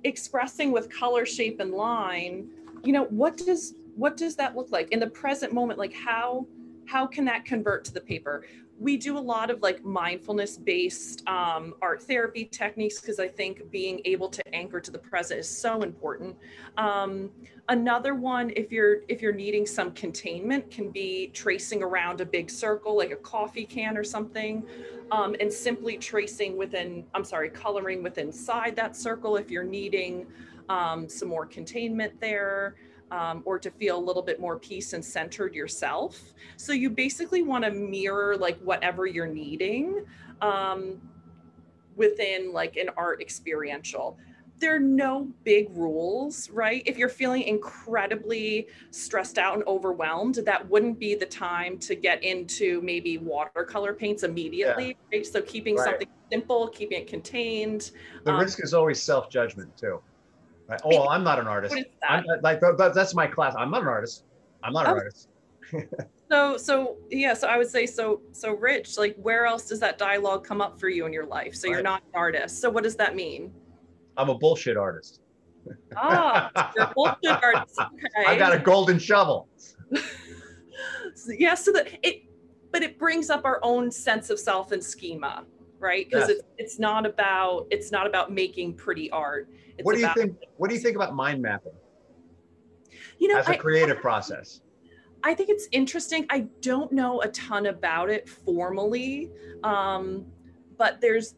expressing 0.04 0.72
with 0.72 0.90
color, 0.90 1.26
shape, 1.26 1.60
and 1.60 1.72
line, 1.72 2.48
you 2.82 2.92
know, 2.92 3.04
what 3.04 3.36
does 3.36 3.74
what 3.94 4.16
does 4.16 4.34
that 4.36 4.56
look 4.56 4.72
like 4.72 4.90
in 4.90 4.98
the 4.98 5.08
present 5.08 5.52
moment? 5.52 5.78
Like 5.78 5.92
how 5.92 6.46
how 6.90 7.06
can 7.06 7.24
that 7.24 7.44
convert 7.44 7.84
to 7.84 7.92
the 7.92 8.00
paper? 8.00 8.44
We 8.80 8.96
do 8.96 9.16
a 9.16 9.20
lot 9.20 9.50
of 9.50 9.62
like 9.62 9.84
mindfulness 9.84 10.56
based 10.56 11.22
um, 11.28 11.74
art 11.80 12.02
therapy 12.02 12.46
techniques 12.46 13.00
because 13.00 13.20
I 13.20 13.28
think 13.28 13.70
being 13.70 14.00
able 14.04 14.28
to 14.30 14.42
anchor 14.54 14.80
to 14.80 14.90
the 14.90 14.98
present 14.98 15.38
is 15.38 15.48
so 15.48 15.82
important. 15.82 16.36
Um, 16.76 17.30
another 17.68 18.14
one, 18.14 18.50
if 18.56 18.72
you're 18.72 19.02
if 19.08 19.22
you're 19.22 19.34
needing 19.34 19.66
some 19.66 19.92
containment, 19.92 20.68
can 20.70 20.90
be 20.90 21.28
tracing 21.28 21.82
around 21.82 22.20
a 22.20 22.26
big 22.26 22.50
circle 22.50 22.96
like 22.96 23.12
a 23.12 23.16
coffee 23.16 23.66
can 23.66 23.96
or 23.96 24.02
something, 24.02 24.64
um, 25.12 25.36
and 25.38 25.52
simply 25.52 25.96
tracing 25.96 26.56
within. 26.56 27.04
I'm 27.14 27.24
sorry, 27.24 27.50
coloring 27.50 28.02
within 28.02 28.28
inside 28.28 28.74
that 28.76 28.96
circle 28.96 29.36
if 29.36 29.50
you're 29.50 29.62
needing 29.62 30.26
um, 30.68 31.08
some 31.08 31.28
more 31.28 31.46
containment 31.46 32.20
there 32.20 32.74
um, 33.10 33.42
or 33.44 33.58
to 33.58 33.70
feel 33.70 33.98
a 33.98 34.04
little 34.04 34.22
bit 34.22 34.40
more 34.40 34.58
peace 34.58 34.92
and 34.92 35.04
centered 35.04 35.54
yourself. 35.54 36.18
So 36.56 36.72
you 36.72 36.90
basically 36.90 37.42
want 37.42 37.64
to 37.64 37.70
mirror 37.70 38.36
like 38.36 38.58
whatever 38.60 39.06
you're 39.06 39.26
needing 39.26 40.04
um, 40.40 41.00
within 41.96 42.52
like 42.52 42.76
an 42.76 42.90
art 42.96 43.20
experiential. 43.20 44.16
There 44.58 44.76
are 44.76 44.80
no 44.80 45.26
big 45.42 45.68
rules, 45.70 46.50
right? 46.50 46.82
If 46.84 46.98
you're 46.98 47.08
feeling 47.08 47.42
incredibly 47.42 48.68
stressed 48.90 49.38
out 49.38 49.54
and 49.54 49.64
overwhelmed, 49.66 50.34
that 50.44 50.68
wouldn't 50.68 50.98
be 50.98 51.14
the 51.14 51.24
time 51.24 51.78
to 51.78 51.94
get 51.94 52.22
into 52.22 52.82
maybe 52.82 53.16
watercolor 53.16 53.94
paints 53.94 54.22
immediately. 54.22 54.88
Yeah. 54.88 55.18
Right? 55.18 55.26
So 55.26 55.40
keeping 55.40 55.76
right. 55.76 55.86
something 55.86 56.08
simple, 56.30 56.68
keeping 56.68 57.00
it 57.00 57.06
contained. 57.06 57.90
The 58.24 58.32
um, 58.32 58.40
risk 58.40 58.62
is 58.62 58.74
always 58.74 59.02
self 59.02 59.30
judgment 59.30 59.74
too. 59.78 60.02
Right? 60.70 60.80
Oh, 60.84 61.08
I'm 61.08 61.24
not 61.24 61.40
an 61.40 61.48
artist. 61.48 61.74
I'm, 62.08 62.24
like 62.42 62.60
that, 62.60 62.92
that's 62.94 63.12
my 63.12 63.26
class. 63.26 63.54
I'm 63.58 63.70
not 63.70 63.82
an 63.82 63.88
artist. 63.88 64.24
I'm 64.62 64.72
not 64.72 64.86
an 64.86 64.92
oh. 64.92 64.94
artist. 64.98 65.28
so 66.30 66.56
so 66.56 66.96
yeah 67.10 67.32
so 67.32 67.46
i 67.46 67.56
would 67.56 67.68
say 67.68 67.86
so 67.86 68.20
so 68.32 68.54
rich 68.54 68.98
like 68.98 69.14
where 69.16 69.46
else 69.46 69.68
does 69.68 69.78
that 69.78 69.98
dialogue 69.98 70.44
come 70.44 70.60
up 70.60 70.80
for 70.80 70.88
you 70.88 71.06
in 71.06 71.12
your 71.12 71.26
life 71.26 71.54
so 71.54 71.68
right. 71.68 71.74
you're 71.74 71.82
not 71.82 72.02
an 72.02 72.10
artist 72.14 72.60
so 72.60 72.68
what 72.68 72.82
does 72.82 72.96
that 72.96 73.14
mean 73.14 73.52
i'm 74.16 74.28
a 74.28 74.34
bullshit 74.34 74.76
artist 74.76 75.20
ah 75.96 76.72
you're 76.74 76.86
a 76.86 76.92
bullshit 76.92 77.30
artist 77.44 77.78
okay 77.78 78.26
i 78.26 78.36
got 78.36 78.52
a 78.52 78.58
golden 78.58 78.98
shovel 78.98 79.48
so, 81.14 81.30
yeah 81.38 81.54
so 81.54 81.70
that 81.70 81.86
it 82.02 82.24
but 82.72 82.82
it 82.82 82.98
brings 82.98 83.30
up 83.30 83.44
our 83.44 83.60
own 83.62 83.92
sense 83.92 84.28
of 84.28 84.40
self 84.40 84.72
and 84.72 84.82
schema 84.82 85.44
right? 85.80 86.08
Because 86.08 86.28
yes. 86.28 86.38
it's 86.38 86.48
it's 86.58 86.78
not 86.78 87.06
about 87.06 87.66
it's 87.70 87.90
not 87.90 88.06
about 88.06 88.32
making 88.32 88.74
pretty 88.74 89.10
art. 89.10 89.48
It's 89.76 89.84
what 89.84 89.94
do 89.96 90.00
you 90.00 90.12
think 90.14 90.36
what 90.56 90.68
do 90.68 90.76
you 90.76 90.80
think 90.80 90.96
about 90.96 91.14
mind 91.14 91.42
mapping? 91.42 91.72
You 93.18 93.28
know 93.28 93.38
as 93.38 93.48
a 93.48 93.56
creative 93.56 93.98
I, 93.98 94.00
process. 94.00 94.60
I 95.22 95.34
think 95.34 95.50
it's 95.50 95.68
interesting. 95.72 96.26
I 96.30 96.46
don't 96.60 96.92
know 96.92 97.20
a 97.22 97.28
ton 97.28 97.66
about 97.66 98.08
it 98.10 98.28
formally 98.28 99.30
um, 99.62 100.26
but 100.78 101.00
there's 101.00 101.34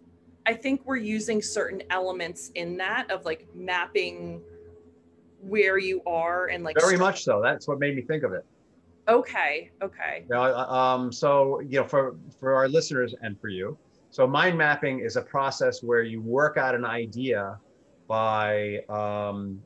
i 0.46 0.52
think 0.52 0.80
we're 0.84 0.96
using 0.96 1.40
certain 1.40 1.82
elements 1.90 2.50
in 2.54 2.76
that 2.76 3.10
of 3.10 3.24
like 3.24 3.46
mapping 3.54 4.40
where 5.40 5.78
you 5.78 6.00
are 6.06 6.46
and 6.48 6.62
like 6.62 6.76
very 6.78 6.96
much 6.96 7.24
so. 7.24 7.40
That's 7.42 7.66
what 7.66 7.80
made 7.80 7.96
me 7.96 8.02
think 8.02 8.22
of 8.22 8.32
it. 8.32 8.44
Okay 9.08 9.70
okay. 9.82 10.24
Um 10.30 11.12
so 11.12 11.60
you 11.60 11.80
know 11.80 11.86
for 11.86 12.14
for 12.38 12.54
our 12.54 12.68
listeners 12.68 13.14
and 13.22 13.38
for 13.40 13.48
you 13.48 13.76
so 14.12 14.26
mind 14.26 14.58
mapping 14.58 15.00
is 15.00 15.16
a 15.16 15.22
process 15.22 15.82
where 15.82 16.02
you 16.02 16.20
work 16.20 16.58
out 16.58 16.74
an 16.74 16.84
idea 16.84 17.58
by, 18.06 18.80
um, 18.90 19.58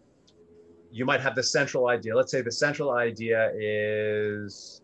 you 0.92 1.04
might 1.04 1.20
have 1.20 1.34
the 1.34 1.42
central 1.42 1.88
idea. 1.88 2.14
Let's 2.14 2.30
say 2.30 2.42
the 2.42 2.52
central 2.52 2.92
idea 2.92 3.50
is 3.58 4.82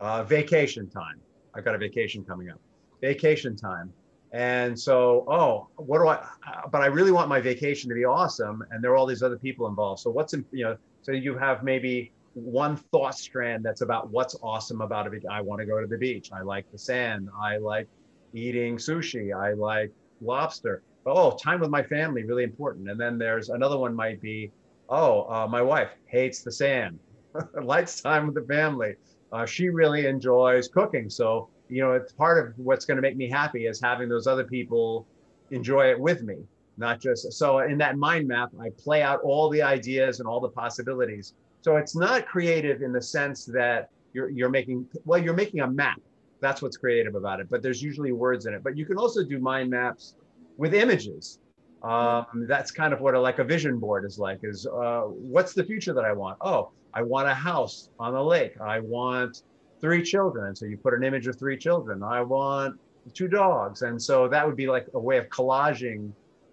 uh, 0.00 0.24
vacation 0.24 0.90
time. 0.90 1.20
I've 1.54 1.64
got 1.64 1.76
a 1.76 1.78
vacation 1.78 2.24
coming 2.24 2.50
up. 2.50 2.60
Vacation 3.00 3.54
time. 3.54 3.92
And 4.32 4.76
so, 4.76 5.24
oh, 5.28 5.68
what 5.76 6.00
do 6.00 6.08
I, 6.08 6.26
but 6.72 6.82
I 6.82 6.86
really 6.86 7.12
want 7.12 7.28
my 7.28 7.40
vacation 7.40 7.88
to 7.88 7.94
be 7.94 8.04
awesome. 8.04 8.64
And 8.72 8.82
there 8.82 8.90
are 8.90 8.96
all 8.96 9.06
these 9.06 9.22
other 9.22 9.38
people 9.38 9.68
involved. 9.68 10.00
So 10.00 10.10
what's 10.10 10.34
in, 10.34 10.44
you 10.50 10.64
know, 10.64 10.76
so 11.02 11.12
you 11.12 11.38
have 11.38 11.62
maybe 11.62 12.10
one 12.34 12.76
thought 12.76 13.16
strand 13.16 13.64
that's 13.64 13.82
about 13.82 14.10
what's 14.10 14.34
awesome 14.42 14.80
about 14.80 15.06
a 15.06 15.12
it. 15.12 15.22
I 15.30 15.40
want 15.40 15.60
to 15.60 15.66
go 15.66 15.80
to 15.80 15.86
the 15.86 15.98
beach. 15.98 16.30
I 16.32 16.42
like 16.42 16.68
the 16.72 16.78
sand. 16.78 17.28
I 17.40 17.58
like 17.58 17.86
eating 18.34 18.76
sushi. 18.76 19.34
I 19.34 19.52
like 19.54 19.92
lobster. 20.20 20.82
Oh, 21.06 21.32
time 21.36 21.60
with 21.60 21.70
my 21.70 21.82
family, 21.82 22.24
really 22.24 22.44
important. 22.44 22.90
And 22.90 23.00
then 23.00 23.18
there's 23.18 23.48
another 23.48 23.78
one 23.78 23.94
might 23.94 24.20
be, 24.20 24.52
oh, 24.88 25.22
uh, 25.32 25.46
my 25.46 25.62
wife 25.62 25.90
hates 26.06 26.42
the 26.42 26.52
sand, 26.52 26.98
likes 27.62 28.00
time 28.00 28.26
with 28.26 28.34
the 28.34 28.42
family. 28.52 28.96
Uh, 29.32 29.46
she 29.46 29.68
really 29.68 30.06
enjoys 30.06 30.68
cooking. 30.68 31.08
So, 31.08 31.48
you 31.68 31.80
know, 31.82 31.92
it's 31.92 32.12
part 32.12 32.46
of 32.46 32.58
what's 32.58 32.84
going 32.84 32.96
to 32.96 33.02
make 33.02 33.16
me 33.16 33.30
happy 33.30 33.66
is 33.66 33.80
having 33.80 34.08
those 34.08 34.26
other 34.26 34.44
people 34.44 35.06
enjoy 35.50 35.90
it 35.90 35.98
with 35.98 36.22
me, 36.22 36.36
not 36.76 37.00
just. 37.00 37.32
So, 37.32 37.60
in 37.60 37.78
that 37.78 37.96
mind 37.96 38.28
map, 38.28 38.50
I 38.60 38.70
play 38.78 39.02
out 39.02 39.20
all 39.22 39.48
the 39.48 39.62
ideas 39.62 40.20
and 40.20 40.28
all 40.28 40.40
the 40.40 40.48
possibilities 40.50 41.34
So 41.62 41.76
it's 41.76 41.94
not 41.94 42.26
creative 42.26 42.82
in 42.82 42.92
the 42.92 43.02
sense 43.02 43.44
that 43.46 43.90
you're 44.12 44.28
you're 44.30 44.50
making 44.50 44.86
well, 45.04 45.22
you're 45.22 45.34
making 45.34 45.60
a 45.60 45.70
map. 45.70 46.00
That's 46.40 46.62
what's 46.62 46.76
creative 46.76 47.14
about 47.14 47.40
it. 47.40 47.48
But 47.50 47.62
there's 47.62 47.82
usually 47.82 48.12
words 48.12 48.46
in 48.46 48.54
it. 48.54 48.62
But 48.62 48.76
you 48.76 48.86
can 48.86 48.96
also 48.96 49.24
do 49.24 49.38
mind 49.38 49.70
maps 49.70 50.16
with 50.56 50.74
images. 50.74 51.38
Um, 51.82 52.26
that's 52.46 52.70
kind 52.70 52.92
of 52.92 53.00
what 53.00 53.14
a, 53.14 53.20
like 53.20 53.38
a 53.38 53.44
vision 53.44 53.78
board 53.78 54.04
is 54.04 54.18
like. 54.18 54.40
Is 54.42 54.66
uh, 54.66 55.02
what's 55.02 55.54
the 55.54 55.64
future 55.64 55.94
that 55.94 56.04
I 56.04 56.12
want? 56.12 56.38
Oh, 56.40 56.70
I 56.92 57.02
want 57.02 57.28
a 57.28 57.34
house 57.34 57.90
on 57.98 58.12
the 58.12 58.22
lake. 58.22 58.60
I 58.60 58.80
want 58.80 59.42
three 59.80 60.02
children. 60.02 60.48
And 60.48 60.58
so 60.58 60.66
you 60.66 60.76
put 60.76 60.94
an 60.94 61.02
image 61.02 61.26
of 61.26 61.38
three 61.38 61.56
children. 61.56 62.02
I 62.02 62.20
want 62.20 62.78
two 63.14 63.28
dogs. 63.28 63.82
And 63.82 64.00
so 64.00 64.28
that 64.28 64.46
would 64.46 64.56
be 64.56 64.66
like 64.66 64.86
a 64.94 64.98
way 64.98 65.16
of 65.16 65.28
collaging, 65.28 66.12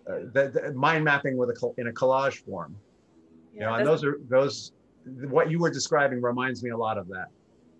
uh, 0.10 0.19
the, 0.32 0.50
the 0.50 0.73
mind 0.73 1.04
mapping 1.04 1.36
with 1.38 1.50
a 1.50 1.71
in 1.78 1.88
a 1.88 1.91
collage 1.91 2.43
form. 2.45 2.76
Yeah, 3.54 3.60
you 3.60 3.65
know, 3.65 3.73
and 3.76 3.88
those 3.88 4.04
are 4.04 4.19
those. 4.30 4.71
What 5.30 5.50
you 5.50 5.60
were 5.60 5.69
describing 5.69 6.21
reminds 6.21 6.63
me 6.63 6.71
a 6.71 6.78
lot 6.78 6.97
of 6.97 7.08
that. 7.10 7.28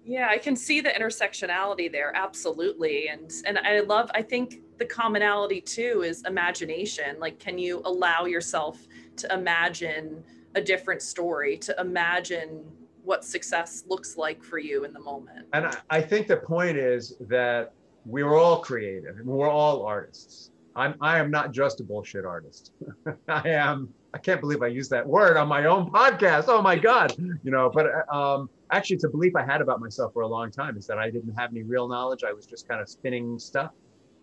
Yeah, 0.08 0.30
I 0.30 0.38
can 0.38 0.56
see 0.56 0.80
the 0.80 0.90
intersectionality 0.90 1.92
there, 1.92 2.16
absolutely. 2.16 3.10
And 3.10 3.30
and 3.46 3.60
I 3.60 3.82
love. 3.82 4.10
I 4.16 4.22
think 4.22 4.62
the 4.78 4.86
commonality 4.86 5.60
too 5.60 6.04
is 6.06 6.24
imagination. 6.26 7.20
Like, 7.20 7.40
can 7.40 7.58
you 7.58 7.82
allow 7.84 8.24
yourself 8.24 8.88
to 9.18 9.34
imagine 9.34 10.24
a 10.56 10.62
different 10.62 11.02
story, 11.02 11.58
to 11.58 11.76
imagine 11.78 12.64
what 13.04 13.26
success 13.26 13.84
looks 13.88 14.16
like 14.16 14.42
for 14.42 14.60
you 14.60 14.86
in 14.86 14.94
the 14.94 15.00
moment? 15.02 15.46
And 15.52 15.66
I, 15.66 15.78
I 15.90 16.02
think 16.02 16.28
the 16.28 16.38
point 16.38 16.78
is 16.78 17.16
that 17.28 17.74
we're 18.06 18.36
all 18.36 18.60
creative 18.60 19.18
and 19.18 19.26
we're 19.26 19.50
all 19.50 19.84
artists. 19.84 20.52
I'm 20.78 20.94
I 21.02 21.18
am 21.18 21.32
not 21.32 21.52
just 21.52 21.82
a 21.82 21.84
bullshit 21.84 22.24
artist. 22.24 22.72
I 23.28 23.50
am. 23.50 23.92
I 24.14 24.20
can't 24.20 24.40
believe 24.40 24.62
I 24.62 24.68
used 24.68 24.92
that 24.92 25.06
word 25.06 25.36
on 25.36 25.48
my 25.48 25.66
own 25.66 25.90
podcast. 25.90 26.46
Oh 26.48 26.62
my 26.62 26.76
god, 26.76 27.16
you 27.18 27.52
know. 27.52 27.72
But 27.74 27.88
um, 28.14 28.48
actually, 28.72 28.98
it's 28.98 29.04
a 29.04 29.10
belief 29.10 29.36
I 29.36 29.44
had 29.44 29.60
about 29.60 29.82
myself 29.82 30.14
for 30.14 30.22
a 30.22 30.28
long 30.28 30.52
time 30.52 30.78
is 30.78 30.86
that 30.86 31.00
I 31.00 31.10
didn't 31.10 31.34
have 31.34 31.50
any 31.52 31.64
real 31.64 31.88
knowledge. 31.88 32.24
I 32.24 32.32
was 32.32 32.46
just 32.46 32.68
kind 32.68 32.80
of 32.80 32.88
spinning 32.88 33.40
stuff, 33.40 33.72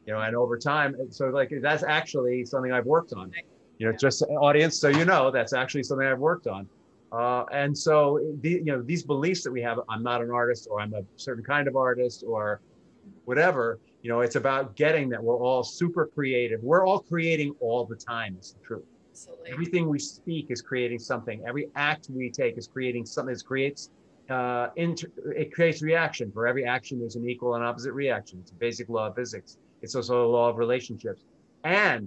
you 0.06 0.12
know. 0.12 0.20
And 0.20 0.36
over 0.36 0.56
time, 0.56 0.94
so 1.10 1.26
like 1.26 1.52
that's 1.60 1.82
actually 1.82 2.44
something 2.44 2.70
I've 2.70 2.86
worked 2.86 3.12
on. 3.12 3.32
You 3.78 3.90
know, 3.90 3.96
just 3.98 4.22
audience, 4.22 4.78
so 4.78 4.88
you 4.88 5.04
know, 5.04 5.32
that's 5.32 5.52
actually 5.52 5.82
something 5.82 6.06
I've 6.06 6.20
worked 6.20 6.46
on. 6.46 6.68
Uh, 7.10 7.44
and 7.52 7.76
so, 7.76 8.20
the, 8.40 8.50
you 8.50 8.64
know, 8.64 8.82
these 8.82 9.02
beliefs 9.02 9.42
that 9.44 9.52
we 9.52 9.62
have, 9.62 9.78
I'm 9.88 10.02
not 10.02 10.20
an 10.20 10.30
artist, 10.30 10.68
or 10.70 10.80
I'm 10.80 10.94
a 10.94 11.02
certain 11.16 11.44
kind 11.44 11.66
of 11.66 11.76
artist, 11.76 12.24
or 12.26 12.60
whatever 13.24 13.78
you 14.04 14.10
know 14.10 14.20
it's 14.20 14.36
about 14.36 14.76
getting 14.76 15.08
that 15.08 15.24
we're 15.24 15.38
all 15.38 15.64
super 15.64 16.10
creative. 16.14 16.60
We're 16.62 16.86
all 16.86 17.00
creating 17.00 17.54
all 17.58 17.86
the 17.86 17.96
time 17.96 18.36
is 18.38 18.52
the 18.52 18.60
truth. 18.64 18.84
Absolutely. 19.10 19.52
everything 19.52 19.88
we 19.88 19.98
speak 19.98 20.46
is 20.50 20.60
creating 20.60 20.98
something. 20.98 21.42
Every 21.46 21.68
act 21.74 22.08
we 22.10 22.30
take 22.30 22.58
is 22.58 22.68
creating 22.68 23.06
something. 23.06 23.34
That 23.34 23.44
creates 23.46 23.88
uh, 24.28 24.68
inter- 24.76 25.10
it 25.34 25.54
creates 25.54 25.82
reaction 25.82 26.30
for 26.32 26.46
every 26.46 26.66
action 26.66 27.00
there's 27.00 27.16
an 27.16 27.26
equal 27.26 27.54
and 27.54 27.64
opposite 27.64 27.94
reaction. 27.94 28.40
It's 28.42 28.50
a 28.50 28.56
basic 28.56 28.90
law 28.90 29.06
of 29.06 29.14
physics. 29.14 29.56
It's 29.80 29.94
also 29.94 30.26
a 30.26 30.28
law 30.28 30.50
of 30.50 30.58
relationships. 30.58 31.22
And 31.64 32.06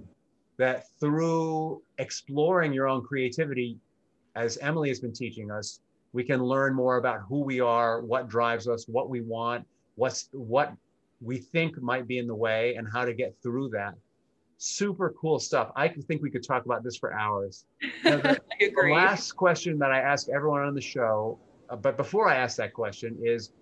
that 0.58 0.84
through 1.00 1.82
exploring 1.98 2.72
your 2.72 2.86
own 2.86 3.02
creativity 3.02 3.78
as 4.34 4.58
emily 4.58 4.88
has 4.88 5.00
been 5.00 5.12
teaching 5.12 5.50
us 5.50 5.80
we 6.12 6.24
can 6.24 6.42
learn 6.42 6.74
more 6.74 6.96
about 6.96 7.20
who 7.28 7.40
we 7.40 7.60
are 7.60 8.02
what 8.02 8.28
drives 8.28 8.68
us 8.68 8.86
what 8.88 9.08
we 9.08 9.20
want 9.20 9.64
what's 9.94 10.28
what 10.32 10.72
we 11.20 11.38
think 11.38 11.80
might 11.80 12.06
be 12.06 12.18
in 12.18 12.26
the 12.26 12.34
way 12.34 12.74
and 12.76 12.86
how 12.90 13.04
to 13.04 13.12
get 13.12 13.34
through 13.42 13.70
that. 13.70 13.94
Super 14.56 15.14
cool 15.20 15.38
stuff. 15.38 15.70
I 15.76 15.88
think 15.88 16.22
we 16.22 16.30
could 16.30 16.44
talk 16.44 16.64
about 16.64 16.82
this 16.82 16.96
for 16.96 17.12
hours. 17.12 17.64
the, 18.02 18.40
the 18.60 18.90
last 18.92 19.32
question 19.32 19.78
that 19.78 19.92
I 19.92 20.00
ask 20.00 20.28
everyone 20.28 20.62
on 20.62 20.74
the 20.74 20.80
show, 20.80 21.38
uh, 21.70 21.76
but 21.76 21.96
before 21.96 22.28
I 22.28 22.36
ask 22.36 22.56
that 22.56 22.72
question, 22.72 23.16
is 23.22 23.52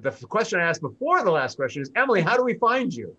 the 0.00 0.10
question 0.10 0.60
I 0.60 0.64
asked 0.64 0.82
before 0.82 1.24
the 1.24 1.30
last 1.30 1.56
question 1.56 1.82
is 1.82 1.90
Emily, 1.96 2.20
how 2.20 2.36
do 2.36 2.44
we 2.44 2.54
find 2.54 2.92
you? 2.92 3.16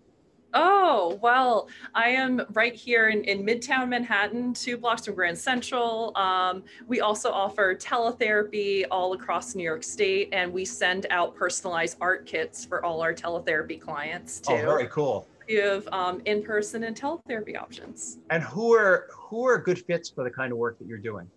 Oh, 0.52 1.18
well, 1.22 1.68
I 1.94 2.08
am 2.08 2.42
right 2.52 2.74
here 2.74 3.08
in, 3.08 3.22
in 3.24 3.44
Midtown 3.44 3.88
Manhattan, 3.88 4.52
two 4.52 4.76
blocks 4.76 5.04
from 5.04 5.14
Grand 5.14 5.38
Central. 5.38 6.16
Um, 6.16 6.64
we 6.88 7.00
also 7.00 7.30
offer 7.30 7.74
teletherapy 7.74 8.84
all 8.90 9.12
across 9.12 9.54
New 9.54 9.62
York 9.62 9.84
State, 9.84 10.28
and 10.32 10.52
we 10.52 10.64
send 10.64 11.06
out 11.10 11.36
personalized 11.36 11.98
art 12.00 12.26
kits 12.26 12.64
for 12.64 12.84
all 12.84 13.00
our 13.00 13.14
teletherapy 13.14 13.80
clients 13.80 14.40
too. 14.40 14.54
Oh, 14.54 14.56
very 14.56 14.88
cool. 14.88 15.28
We 15.48 15.56
have 15.56 15.86
um, 15.88 16.20
in-person 16.24 16.84
and 16.84 16.96
teletherapy 17.00 17.60
options. 17.60 18.18
And 18.30 18.42
who 18.42 18.74
are 18.74 19.08
who 19.12 19.46
are 19.46 19.58
good 19.58 19.78
fits 19.78 20.10
for 20.10 20.24
the 20.24 20.30
kind 20.30 20.52
of 20.52 20.58
work 20.58 20.78
that 20.78 20.86
you're 20.88 20.98
doing? 20.98 21.28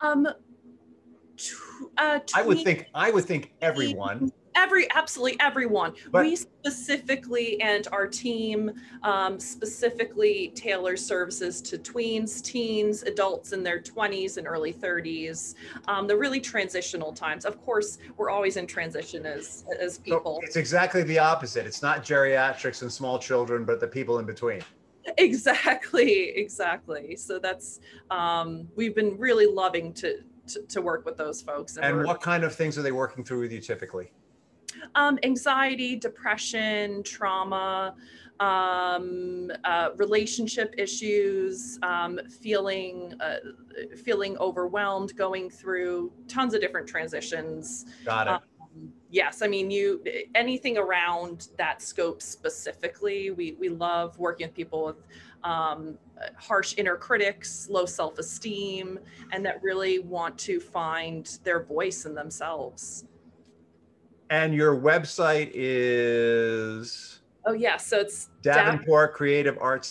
Um, 0.00 0.26
uh, 1.96 2.20
I 2.34 2.42
would 2.42 2.62
think 2.62 2.86
I 2.94 3.10
would 3.10 3.24
think 3.24 3.52
everyone 3.60 4.32
every 4.58 4.90
absolutely 4.90 5.38
everyone. 5.40 5.94
But, 6.10 6.24
we 6.24 6.36
specifically 6.36 7.60
and 7.60 7.86
our 7.92 8.06
team 8.06 8.72
um, 9.02 9.38
specifically 9.38 10.52
tailor 10.54 10.96
services 10.96 11.62
to 11.62 11.78
tweens 11.78 12.42
teens 12.42 13.04
adults 13.04 13.52
in 13.52 13.62
their 13.62 13.80
20s 13.80 14.36
and 14.36 14.46
early 14.46 14.72
30s 14.72 15.54
um, 15.86 16.06
the 16.06 16.16
really 16.16 16.40
transitional 16.40 17.12
times. 17.12 17.44
Of 17.44 17.62
course 17.62 17.98
we're 18.16 18.30
always 18.30 18.56
in 18.56 18.66
transition 18.66 19.24
as 19.24 19.64
as 19.80 19.98
people. 19.98 20.40
so 20.42 20.46
it's 20.46 20.56
exactly 20.56 21.02
the 21.04 21.18
opposite. 21.18 21.64
It's 21.66 21.82
not 21.82 22.04
geriatrics 22.04 22.82
and 22.82 22.92
small 22.92 23.18
children 23.18 23.64
but 23.64 23.80
the 23.80 23.88
people 23.88 24.18
in 24.18 24.26
between. 24.26 24.60
Exactly 25.16 26.36
exactly. 26.36 27.16
So 27.16 27.38
that's 27.38 27.80
um, 28.10 28.68
we've 28.76 28.94
been 28.94 29.16
really 29.16 29.46
loving 29.46 29.92
to 29.94 30.18
to, 30.48 30.62
to 30.62 30.80
work 30.80 31.04
with 31.04 31.16
those 31.16 31.40
folks. 31.40 31.76
And, 31.76 31.84
and 31.84 32.06
what 32.06 32.20
kind 32.20 32.42
of 32.42 32.54
things 32.54 32.76
are 32.78 32.82
they 32.82 32.92
working 32.92 33.22
through 33.22 33.40
with 33.40 33.52
you 33.52 33.60
typically 33.60 34.10
um, 34.94 35.18
anxiety, 35.22 35.96
depression, 35.96 37.02
trauma, 37.02 37.94
um, 38.40 39.50
uh, 39.64 39.90
relationship 39.96 40.74
issues, 40.78 41.78
um, 41.82 42.20
feeling 42.40 43.14
uh, 43.20 43.36
feeling 44.04 44.36
overwhelmed, 44.38 45.16
going 45.16 45.50
through 45.50 46.12
tons 46.28 46.54
of 46.54 46.60
different 46.60 46.86
transitions. 46.86 47.86
Got 48.04 48.26
it. 48.26 48.32
Um, 48.32 48.92
yes, 49.10 49.42
I 49.42 49.48
mean 49.48 49.70
you 49.70 50.02
anything 50.34 50.78
around 50.78 51.48
that 51.58 51.82
scope 51.82 52.22
specifically. 52.22 53.30
We 53.30 53.56
we 53.58 53.68
love 53.68 54.18
working 54.18 54.46
with 54.46 54.54
people 54.54 54.84
with 54.84 55.02
um, 55.42 55.98
harsh 56.36 56.74
inner 56.76 56.96
critics, 56.96 57.68
low 57.70 57.86
self 57.86 58.18
esteem, 58.18 58.98
and 59.32 59.44
that 59.46 59.62
really 59.62 59.98
want 59.98 60.38
to 60.38 60.60
find 60.60 61.38
their 61.44 61.64
voice 61.64 62.04
in 62.06 62.14
themselves. 62.14 63.04
And 64.30 64.54
your 64.54 64.76
website 64.76 65.50
is? 65.54 67.20
Oh, 67.46 67.52
yeah. 67.52 67.76
So 67.76 68.00
it's 68.00 68.28
Davenport 68.42 69.14
Creative 69.14 69.56
Arts 69.60 69.90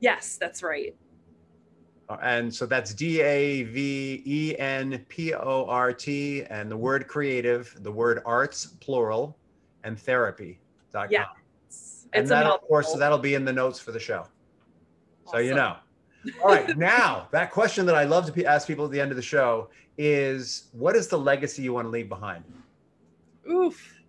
Yes, 0.00 0.36
that's 0.36 0.62
right. 0.62 0.94
Uh, 2.08 2.16
and 2.22 2.52
so 2.52 2.66
that's 2.66 2.92
D 2.94 3.20
A 3.20 3.62
V 3.64 4.22
E 4.26 4.58
N 4.58 5.04
P 5.08 5.34
O 5.34 5.66
R 5.66 5.92
T 5.92 6.44
and 6.44 6.70
the 6.70 6.76
word 6.76 7.06
creative, 7.06 7.74
the 7.82 7.92
word 7.92 8.22
arts, 8.26 8.66
plural, 8.80 9.36
and 9.84 9.98
therapy.com. 9.98 11.08
Yeah. 11.10 11.26
And 12.12 12.28
that, 12.28 12.46
of 12.46 12.60
course, 12.62 12.92
that'll 12.94 13.18
be 13.18 13.34
in 13.34 13.44
the 13.44 13.52
notes 13.52 13.78
for 13.78 13.92
the 13.92 14.00
show. 14.00 14.26
Awesome. 15.26 15.32
So 15.32 15.38
you 15.38 15.54
know. 15.54 15.76
All 16.42 16.50
right. 16.50 16.76
now, 16.78 17.28
that 17.30 17.50
question 17.50 17.86
that 17.86 17.94
I 17.94 18.04
love 18.04 18.32
to 18.32 18.44
ask 18.44 18.66
people 18.66 18.84
at 18.84 18.90
the 18.90 19.00
end 19.00 19.10
of 19.10 19.16
the 19.16 19.22
show 19.22 19.70
is 19.96 20.64
what 20.72 20.96
is 20.96 21.08
the 21.08 21.18
legacy 21.18 21.62
you 21.62 21.72
want 21.72 21.86
to 21.86 21.90
leave 21.90 22.08
behind? 22.08 22.44
Oof. 23.50 24.00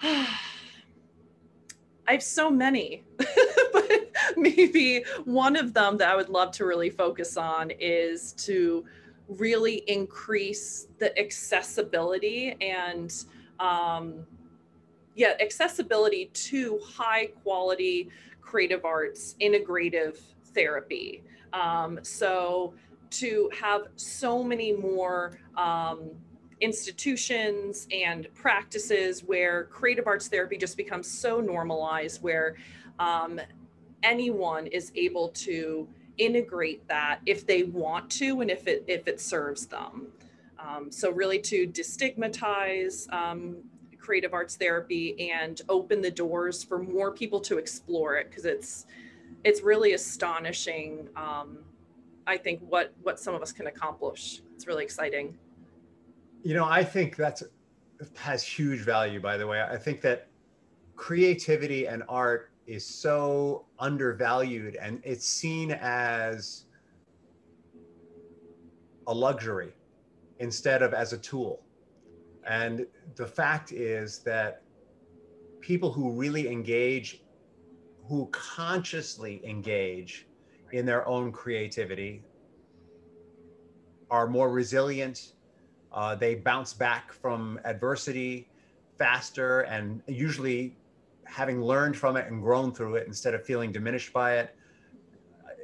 I 0.02 0.26
have 2.06 2.22
so 2.22 2.50
many, 2.50 3.04
but 3.72 4.12
maybe 4.36 5.04
one 5.24 5.56
of 5.56 5.72
them 5.72 5.96
that 5.98 6.08
I 6.10 6.16
would 6.16 6.28
love 6.28 6.50
to 6.52 6.64
really 6.66 6.90
focus 6.90 7.36
on 7.36 7.70
is 7.70 8.32
to 8.44 8.84
really 9.28 9.84
increase 9.86 10.88
the 10.98 11.16
accessibility 11.18 12.56
and 12.60 13.14
um, 13.60 14.26
yeah, 15.14 15.34
accessibility 15.40 16.26
to 16.32 16.80
high 16.84 17.26
quality 17.42 18.08
creative 18.40 18.84
arts 18.84 19.36
integrative 19.40 20.18
therapy. 20.54 21.22
Um, 21.52 22.00
so 22.02 22.74
to 23.10 23.50
have 23.58 23.82
so 23.96 24.42
many 24.42 24.72
more 24.72 25.38
um, 25.56 26.10
institutions 26.62 27.86
and 27.92 28.32
practices 28.34 29.22
where 29.24 29.64
creative 29.64 30.06
arts 30.06 30.28
therapy 30.28 30.56
just 30.56 30.76
becomes 30.76 31.06
so 31.06 31.40
normalized 31.40 32.22
where 32.22 32.56
um, 32.98 33.40
anyone 34.02 34.66
is 34.68 34.92
able 34.94 35.28
to 35.28 35.86
integrate 36.18 36.86
that 36.88 37.18
if 37.26 37.46
they 37.46 37.64
want 37.64 38.08
to 38.10 38.40
and 38.40 38.50
if 38.50 38.66
it 38.66 38.84
if 38.86 39.08
it 39.08 39.20
serves 39.20 39.66
them 39.66 40.06
um, 40.58 40.90
so 40.90 41.10
really 41.10 41.38
to 41.38 41.66
destigmatize 41.66 43.12
um, 43.12 43.56
creative 43.98 44.32
arts 44.32 44.56
therapy 44.56 45.30
and 45.32 45.62
open 45.68 46.00
the 46.00 46.10
doors 46.10 46.62
for 46.62 46.78
more 46.78 47.10
people 47.10 47.40
to 47.40 47.58
explore 47.58 48.16
it 48.16 48.28
because 48.30 48.44
it's 48.44 48.86
it's 49.42 49.62
really 49.62 49.94
astonishing 49.94 51.08
um, 51.16 51.58
I 52.26 52.36
think 52.36 52.60
what 52.68 52.92
what 53.02 53.18
some 53.18 53.34
of 53.34 53.42
us 53.42 53.52
can 53.52 53.66
accomplish. 53.66 54.42
It's 54.54 54.66
really 54.66 54.84
exciting. 54.84 55.36
You 56.42 56.54
know, 56.54 56.64
I 56.64 56.82
think 56.82 57.16
that's 57.16 57.42
has 58.16 58.42
huge 58.42 58.80
value. 58.80 59.20
By 59.20 59.36
the 59.36 59.46
way, 59.46 59.62
I 59.62 59.76
think 59.76 60.00
that 60.00 60.28
creativity 60.96 61.86
and 61.86 62.02
art 62.08 62.50
is 62.66 62.84
so 62.84 63.66
undervalued, 63.78 64.76
and 64.76 65.00
it's 65.04 65.26
seen 65.26 65.72
as 65.72 66.64
a 69.06 69.14
luxury 69.14 69.72
instead 70.38 70.82
of 70.82 70.94
as 70.94 71.12
a 71.12 71.18
tool. 71.18 71.62
And 72.46 72.86
the 73.14 73.26
fact 73.26 73.70
is 73.72 74.18
that 74.20 74.62
people 75.60 75.92
who 75.92 76.12
really 76.12 76.48
engage, 76.48 77.22
who 78.08 78.26
consciously 78.32 79.40
engage 79.44 80.26
in 80.72 80.86
their 80.86 81.06
own 81.06 81.30
creativity, 81.30 82.24
are 84.10 84.26
more 84.26 84.50
resilient. 84.50 85.34
Uh, 85.92 86.14
they 86.14 86.34
bounce 86.34 86.72
back 86.72 87.12
from 87.12 87.60
adversity 87.64 88.48
faster 88.98 89.60
and 89.62 90.02
usually 90.06 90.76
having 91.24 91.60
learned 91.62 91.96
from 91.96 92.16
it 92.16 92.26
and 92.30 92.42
grown 92.42 92.72
through 92.72 92.96
it 92.96 93.06
instead 93.06 93.34
of 93.34 93.44
feeling 93.44 93.72
diminished 93.72 94.12
by 94.12 94.36
it. 94.38 94.56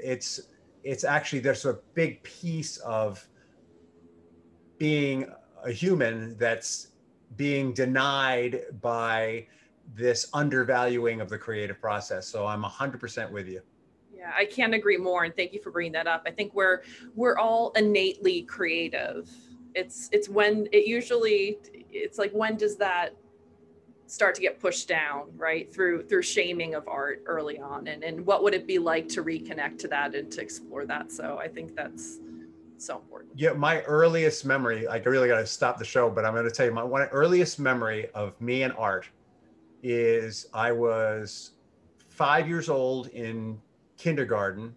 It's 0.02 0.40
it's 0.84 1.04
actually 1.04 1.40
there's 1.40 1.64
a 1.64 1.78
big 1.94 2.22
piece 2.22 2.76
of 2.78 3.26
being 4.78 5.26
a 5.64 5.72
human 5.72 6.36
that's 6.38 6.88
being 7.36 7.72
denied 7.72 8.62
by 8.80 9.46
this 9.94 10.28
undervaluing 10.32 11.20
of 11.20 11.28
the 11.28 11.38
creative 11.38 11.80
process. 11.80 12.26
So 12.28 12.46
I'm 12.46 12.62
100% 12.62 13.30
with 13.30 13.48
you. 13.48 13.60
Yeah, 14.14 14.32
I 14.36 14.44
can't 14.44 14.74
agree 14.74 14.96
more 14.96 15.24
and 15.24 15.34
thank 15.34 15.52
you 15.52 15.60
for 15.60 15.70
bringing 15.70 15.92
that 15.92 16.06
up. 16.06 16.22
I 16.26 16.30
think 16.30 16.54
we're 16.54 16.82
we're 17.14 17.38
all 17.38 17.72
innately 17.76 18.42
creative. 18.42 19.30
It's 19.74 20.09
it's 20.12 20.28
when 20.28 20.68
it 20.72 20.87
usually 20.87 21.59
it's 21.90 22.18
like 22.18 22.33
when 22.33 22.57
does 22.57 22.76
that 22.76 23.14
start 24.07 24.35
to 24.35 24.40
get 24.40 24.59
pushed 24.59 24.88
down, 24.88 25.31
right? 25.37 25.72
Through 25.72 26.04
through 26.04 26.22
shaming 26.22 26.74
of 26.74 26.88
art 26.88 27.22
early 27.26 27.59
on 27.59 27.88
and 27.88 28.02
and 28.02 28.24
what 28.24 28.42
would 28.42 28.54
it 28.54 28.66
be 28.66 28.78
like 28.78 29.09
to 29.11 29.22
reconnect 29.22 29.78
to 29.81 29.88
that 29.88 30.14
and 30.14 30.31
to 30.33 30.40
explore 30.40 30.87
that. 30.87 31.12
So 31.12 31.38
I 31.38 31.48
think 31.48 31.76
that's 31.76 32.18
so 32.78 32.96
important. 32.96 33.33
Yeah, 33.37 33.52
my 33.52 33.83
earliest 33.83 34.44
memory, 34.44 34.87
like 34.87 35.07
I 35.07 35.11
really 35.11 35.28
got 35.28 35.38
to 35.38 35.46
stop 35.46 35.78
the 35.78 35.85
show, 35.85 36.09
but 36.09 36.24
I'm 36.24 36.35
to 36.35 36.50
tell 36.50 36.66
you 36.66 36.72
my 36.72 36.85
one 36.85 37.02
earliest 37.09 37.59
memory 37.59 38.09
of 38.14 38.40
me 38.40 38.62
and 38.62 38.72
art 38.78 39.09
is 39.83 40.46
I 40.54 40.72
was 40.72 41.52
five 42.09 42.48
years 42.48 42.68
old 42.68 43.09
in 43.09 43.61
kindergarten 43.96 44.74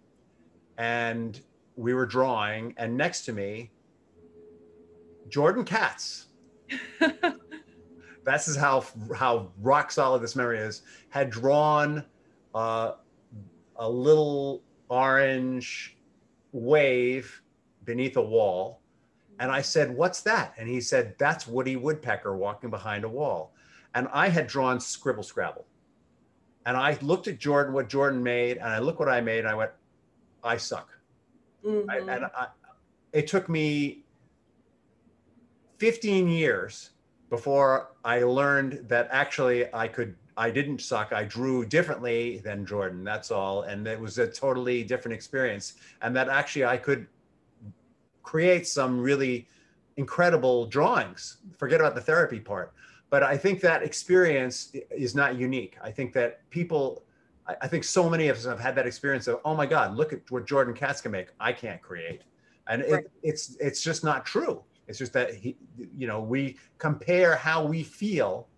and 0.78 1.40
we 1.76 1.94
were 1.94 2.06
drawing, 2.06 2.74
and 2.76 2.96
next 2.96 3.24
to 3.24 3.32
me, 3.32 3.70
Jordan 5.28 5.64
Katz. 5.64 6.26
this 8.24 8.48
is 8.48 8.56
how 8.56 8.84
how 9.16 9.50
rock 9.60 9.90
solid 9.90 10.22
this 10.22 10.36
memory 10.36 10.58
is. 10.58 10.82
Had 11.10 11.30
drawn 11.30 12.04
uh, 12.54 12.92
a 13.76 13.88
little 13.88 14.62
orange 14.88 15.96
wave 16.52 17.42
beneath 17.84 18.16
a 18.16 18.22
wall. 18.22 18.80
And 19.40 19.50
I 19.50 19.62
said, 19.62 19.94
What's 19.94 20.20
that? 20.22 20.54
And 20.58 20.68
he 20.68 20.80
said, 20.80 21.14
That's 21.18 21.46
Woody 21.46 21.76
Woodpecker 21.76 22.36
walking 22.36 22.70
behind 22.70 23.04
a 23.04 23.08
wall. 23.08 23.52
And 23.94 24.08
I 24.12 24.28
had 24.28 24.46
drawn 24.46 24.78
Scribble 24.80 25.22
Scrabble. 25.22 25.66
And 26.64 26.76
I 26.76 26.96
looked 27.02 27.26
at 27.26 27.38
Jordan, 27.38 27.74
what 27.74 27.88
Jordan 27.88 28.22
made, 28.22 28.58
and 28.58 28.68
I 28.68 28.78
looked 28.78 29.00
what 29.00 29.08
I 29.08 29.20
made, 29.20 29.40
and 29.40 29.48
I 29.48 29.54
went, 29.54 29.72
I 30.44 30.56
suck. 30.56 30.88
Mm-hmm. 31.66 31.90
I, 31.90 31.96
and 32.14 32.24
I, 32.26 32.46
it 33.12 33.26
took 33.26 33.48
me 33.48 34.01
15 35.82 36.28
years 36.28 36.90
before 37.28 37.88
I 38.04 38.22
learned 38.22 38.84
that 38.88 39.08
actually 39.10 39.66
I 39.74 39.88
could 39.88 40.14
I 40.36 40.48
didn't 40.48 40.80
suck. 40.80 41.12
I 41.12 41.24
drew 41.24 41.66
differently 41.66 42.38
than 42.44 42.64
Jordan. 42.64 43.02
That's 43.02 43.32
all, 43.32 43.62
and 43.62 43.84
it 43.88 43.98
was 43.98 44.16
a 44.18 44.28
totally 44.28 44.84
different 44.84 45.12
experience. 45.12 45.74
And 46.00 46.14
that 46.14 46.28
actually 46.28 46.66
I 46.66 46.76
could 46.76 47.08
create 48.22 48.68
some 48.68 49.00
really 49.00 49.48
incredible 49.96 50.66
drawings. 50.66 51.38
Forget 51.58 51.80
about 51.80 51.96
the 51.96 52.00
therapy 52.00 52.38
part. 52.38 52.74
But 53.10 53.24
I 53.24 53.36
think 53.36 53.60
that 53.62 53.82
experience 53.82 54.76
is 54.88 55.16
not 55.16 55.34
unique. 55.34 55.78
I 55.82 55.90
think 55.90 56.12
that 56.12 56.48
people, 56.50 57.02
I 57.60 57.66
think 57.66 57.82
so 57.82 58.08
many 58.08 58.28
of 58.28 58.36
us 58.36 58.44
have 58.44 58.60
had 58.60 58.76
that 58.76 58.86
experience 58.86 59.26
of, 59.26 59.40
oh 59.44 59.56
my 59.56 59.66
God, 59.66 59.96
look 59.96 60.12
at 60.12 60.30
what 60.30 60.46
Jordan 60.46 60.74
Katz 60.74 61.00
can 61.00 61.10
make. 61.10 61.30
I 61.40 61.52
can't 61.52 61.82
create. 61.82 62.22
And 62.68 62.82
right. 62.82 63.02
it, 63.02 63.10
it's 63.24 63.56
it's 63.58 63.82
just 63.82 64.04
not 64.04 64.24
true. 64.24 64.62
It's 64.88 64.98
just 64.98 65.12
that 65.12 65.34
he, 65.34 65.56
you 65.96 66.06
know, 66.06 66.20
we 66.20 66.56
compare 66.78 67.36
how 67.36 67.64
we 67.64 67.82
feel 67.82 68.48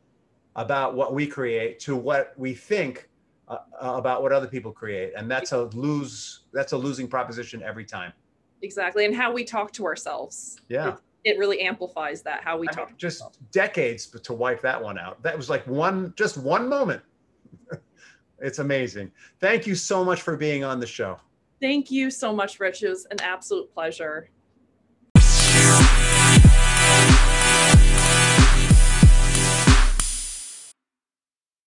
about 0.57 0.95
what 0.95 1.15
we 1.15 1.27
create 1.27 1.79
to 1.81 1.97
what 1.97 2.33
we 2.37 2.55
think 2.55 3.09
uh, 3.49 3.59
about 3.81 4.23
what 4.23 4.33
other 4.33 4.47
people 4.47 4.73
create, 4.73 5.13
and 5.17 5.31
that's 5.31 5.53
a 5.53 5.65
lose. 5.65 6.41
That's 6.53 6.73
a 6.73 6.77
losing 6.77 7.09
proposition 7.09 7.63
every 7.63 7.85
time. 7.85 8.13
Exactly. 8.63 9.05
And 9.05 9.15
how 9.15 9.33
we 9.33 9.45
talk 9.45 9.73
to 9.73 9.85
ourselves. 9.85 10.61
Yeah. 10.69 10.89
It, 10.89 10.95
it 11.25 11.39
really 11.39 11.61
amplifies 11.61 12.23
that 12.23 12.43
how 12.43 12.57
we 12.59 12.69
I 12.69 12.73
talk 12.73 12.89
mean, 12.89 12.97
just 12.99 13.23
decades 13.51 14.07
to 14.07 14.33
wipe 14.33 14.61
that 14.63 14.83
one 14.83 14.99
out. 14.99 15.23
That 15.23 15.37
was 15.37 15.51
like 15.51 15.67
one 15.67 16.15
just 16.17 16.37
one 16.39 16.69
moment. 16.69 17.03
It's 18.41 18.59
amazing. 18.59 19.11
Thank 19.41 19.67
you 19.67 19.75
so 19.75 20.05
much 20.05 20.21
for 20.21 20.37
being 20.37 20.65
on 20.65 20.79
the 20.79 20.87
show. 20.87 21.19
Thank 21.63 21.91
you 21.91 22.11
so 22.11 22.35
much 22.35 22.61
rich. 22.61 22.83
It 22.83 22.91
was 22.91 23.07
an 23.07 23.21
absolute 23.23 23.73
pleasure 23.73 24.29